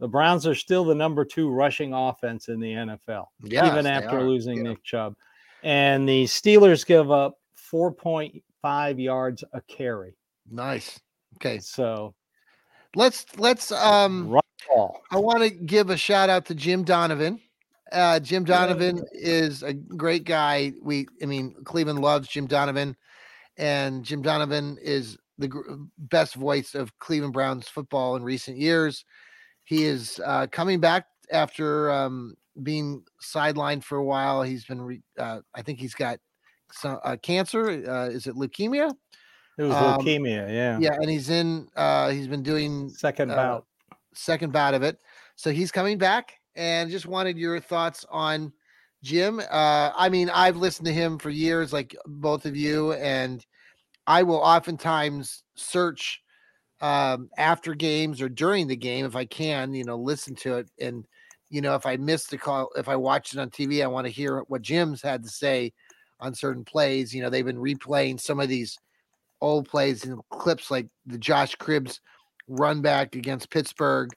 [0.00, 4.22] the Browns are still the number two rushing offense in the NFL, yes, even after
[4.22, 4.62] losing yeah.
[4.64, 5.14] Nick Chubb.
[5.62, 7.38] And the Steelers give up
[7.70, 10.16] 4.5 yards a carry.
[10.50, 10.98] Nice.
[11.36, 11.58] Okay.
[11.60, 12.14] So
[12.96, 14.38] let's let's um
[15.10, 17.40] I want to give a shout out to Jim Donovan.
[17.92, 20.72] Uh, Jim Donovan is a great guy.
[20.80, 22.96] We, I mean, Cleveland loves Jim Donovan,
[23.56, 29.04] and Jim Donovan is the gr- best voice of Cleveland Browns football in recent years.
[29.64, 34.42] He is uh, coming back after um, being sidelined for a while.
[34.42, 36.18] He's been, re- uh, I think he's got
[36.72, 37.68] some uh, cancer.
[37.68, 38.94] Uh, is it leukemia?
[39.58, 40.78] It was um, leukemia, yeah.
[40.78, 41.68] Yeah, and he's in.
[41.76, 43.66] Uh, he's been doing second bout,
[44.14, 44.98] second bout of it.
[45.36, 48.52] So he's coming back, and just wanted your thoughts on
[49.02, 49.40] Jim.
[49.40, 53.44] Uh, I mean, I've listened to him for years, like both of you, and
[54.06, 56.20] I will oftentimes search
[56.80, 60.70] um, after games or during the game if I can, you know, listen to it.
[60.80, 61.06] And,
[61.48, 64.06] you know, if I missed the call, if I watched it on TV, I want
[64.06, 65.72] to hear what Jim's had to say
[66.18, 67.14] on certain plays.
[67.14, 68.78] You know, they've been replaying some of these
[69.40, 72.00] old plays and clips like the Josh Cribbs
[72.48, 74.10] run back against Pittsburgh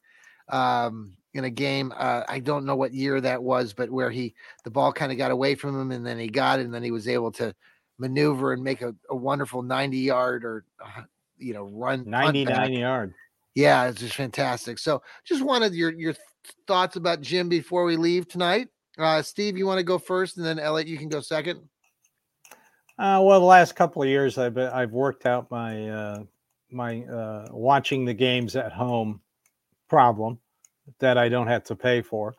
[0.50, 1.94] um, in a game.
[1.96, 5.18] Uh, I don't know what year that was, but where he the ball kind of
[5.18, 7.54] got away from him and then he got it and then he was able to
[7.98, 11.04] maneuver and make a, a wonderful 90 yard or uh,
[11.38, 13.14] you know run 99 yard.
[13.56, 14.80] Yeah, it's just fantastic.
[14.80, 16.16] So just wanted your your
[16.68, 18.70] thoughts about Jim before we leave tonight.
[18.98, 21.60] Uh, Steve, you want to go first, and then Elliot, you can go second.
[23.00, 26.24] Uh, well, the last couple of years, I've been, I've worked out my uh,
[26.72, 29.22] my uh, watching the games at home
[29.90, 30.40] problem
[31.00, 32.36] that I don't have to pay for.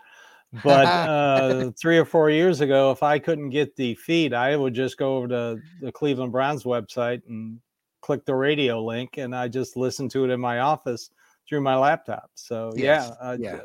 [0.62, 4.74] But uh, three or four years ago, if I couldn't get the feed, I would
[4.74, 7.59] just go over to the Cleveland Browns website and
[8.01, 11.11] click the radio link, and I just listen to it in my office
[11.49, 12.30] through my laptop.
[12.34, 13.11] So yes.
[13.11, 13.61] yeah, uh, yeah,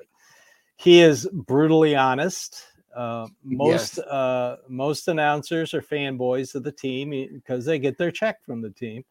[0.78, 2.66] he is brutally honest.
[2.96, 4.08] Uh, most yes.
[4.08, 8.72] uh, most announcers are fanboys of the team because they get their check from the
[8.72, 9.04] team.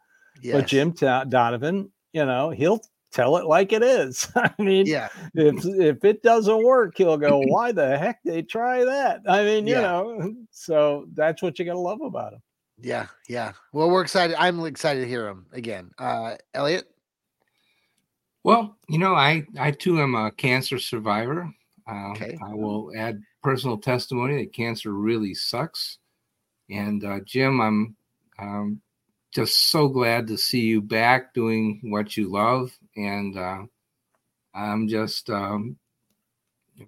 [0.42, 0.54] Yes.
[0.54, 2.80] But Jim T- Donovan, you know, he'll
[3.12, 4.28] tell it like it is.
[4.36, 5.08] I mean, yeah.
[5.34, 9.66] if if it doesn't work, he'll go, "Why the heck they try that?" I mean,
[9.66, 9.82] you yeah.
[9.82, 12.42] know, so that's what you got to love about him.
[12.80, 13.52] Yeah, yeah.
[13.72, 14.36] Well, we're excited.
[14.38, 15.90] I'm excited to hear him again.
[15.98, 16.88] Uh, Elliot.
[18.44, 21.52] Well, you know, I I too am a cancer survivor.
[21.90, 22.36] Uh, okay.
[22.44, 25.98] I will add personal testimony that cancer really sucks.
[26.70, 27.96] And uh, Jim, I'm
[28.38, 28.80] um,
[29.30, 32.76] just so glad to see you back doing what you love.
[32.96, 33.62] And uh,
[34.54, 35.76] I'm just um,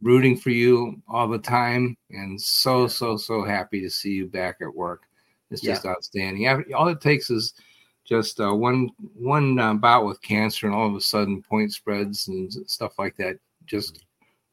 [0.00, 4.56] rooting for you all the time and so, so, so happy to see you back
[4.60, 5.02] at work.
[5.50, 5.90] It's just yeah.
[5.90, 6.74] outstanding.
[6.74, 7.54] All it takes is
[8.04, 12.28] just uh, one one uh, bout with cancer, and all of a sudden, point spreads
[12.28, 14.04] and stuff like that just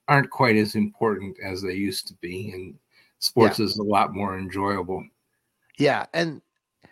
[0.07, 2.51] aren't quite as important as they used to be.
[2.51, 2.75] And
[3.19, 3.65] sports yeah.
[3.65, 5.03] is a lot more enjoyable.
[5.77, 6.41] Yeah, and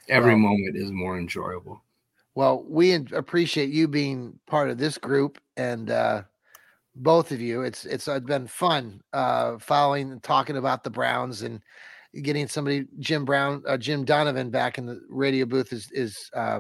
[0.10, 1.82] every well, moment is more enjoyable.
[2.36, 6.24] Well, we appreciate you being part of this group and uh,
[6.96, 7.62] both of you.
[7.62, 11.62] It's it's uh, been fun uh, following and talking about the Browns and
[12.22, 16.60] getting somebody Jim Brown, uh, Jim Donovan back in the radio booth is is uh,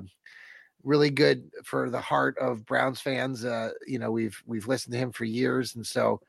[0.84, 3.44] really good for the heart of Browns fans.
[3.44, 6.22] Uh, you know, we've we've listened to him for years, and so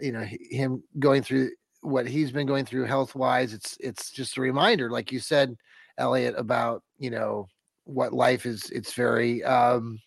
[0.00, 1.50] you know him going through
[1.80, 3.52] what he's been going through health wise.
[3.52, 5.56] It's it's just a reminder, like you said
[5.98, 7.48] Elliot about you know
[7.84, 8.70] what life is.
[8.70, 10.00] It's very um,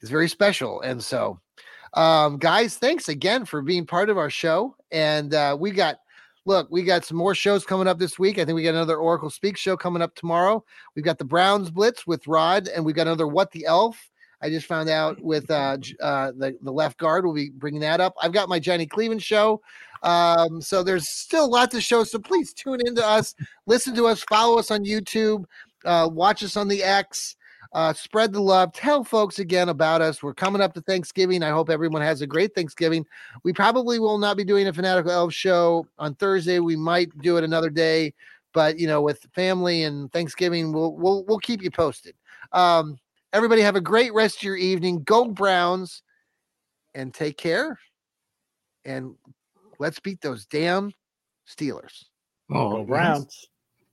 [0.00, 1.40] it's very special, and so
[1.94, 4.76] um, guys, thanks again for being part of our show.
[4.90, 6.00] And uh, we got
[6.44, 8.38] look, we got some more shows coming up this week.
[8.38, 10.64] I think we got another Oracle Speak show coming up tomorrow.
[10.94, 14.10] We've got the Browns Blitz with Rod, and we've got another What the Elf.
[14.40, 17.24] I just found out with uh, uh, the the left guard.
[17.24, 18.14] We'll be bringing that up.
[18.22, 19.60] I've got my Johnny Cleveland show
[20.02, 22.10] um, so there's still lots of shows.
[22.10, 23.34] So please tune into us,
[23.66, 25.44] listen to us, follow us on YouTube,
[25.84, 27.36] uh, watch us on the X.
[27.72, 28.72] Uh, spread the love.
[28.72, 30.22] Tell folks again about us.
[30.22, 31.42] We're coming up to Thanksgiving.
[31.42, 33.04] I hope everyone has a great Thanksgiving.
[33.42, 36.60] We probably will not be doing a Fanatical Elf show on Thursday.
[36.60, 38.14] We might do it another day,
[38.54, 42.14] but you know, with family and Thanksgiving, we'll we'll we'll keep you posted.
[42.52, 42.98] Um,
[43.34, 45.02] everybody have a great rest of your evening.
[45.02, 46.02] Go Browns,
[46.94, 47.78] and take care.
[48.86, 49.14] And
[49.78, 50.92] let's beat those damn
[51.48, 52.04] Steelers.
[52.50, 53.46] Oh, Go Browns.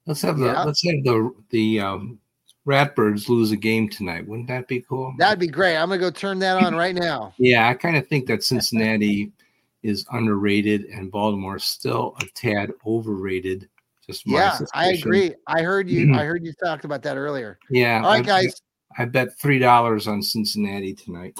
[0.05, 0.63] Let's have the Yeah.
[0.63, 2.19] let's have the the um,
[2.67, 4.27] Ratbirds lose a game tonight.
[4.27, 5.13] Wouldn't that be cool?
[5.17, 5.77] That'd be great.
[5.77, 7.33] I'm gonna go turn that on right now.
[7.37, 9.31] Yeah, I kind of think that Cincinnati
[9.83, 13.69] is underrated and Baltimore still a tad overrated.
[14.05, 15.33] Just my Yeah, I agree.
[15.47, 16.07] I heard you.
[16.07, 16.17] Mhm.
[16.17, 17.59] I heard you talked about that earlier.
[17.69, 18.01] Yeah.
[18.03, 18.61] All right, I, guys.
[18.97, 21.37] I bet three dollars on Cincinnati tonight.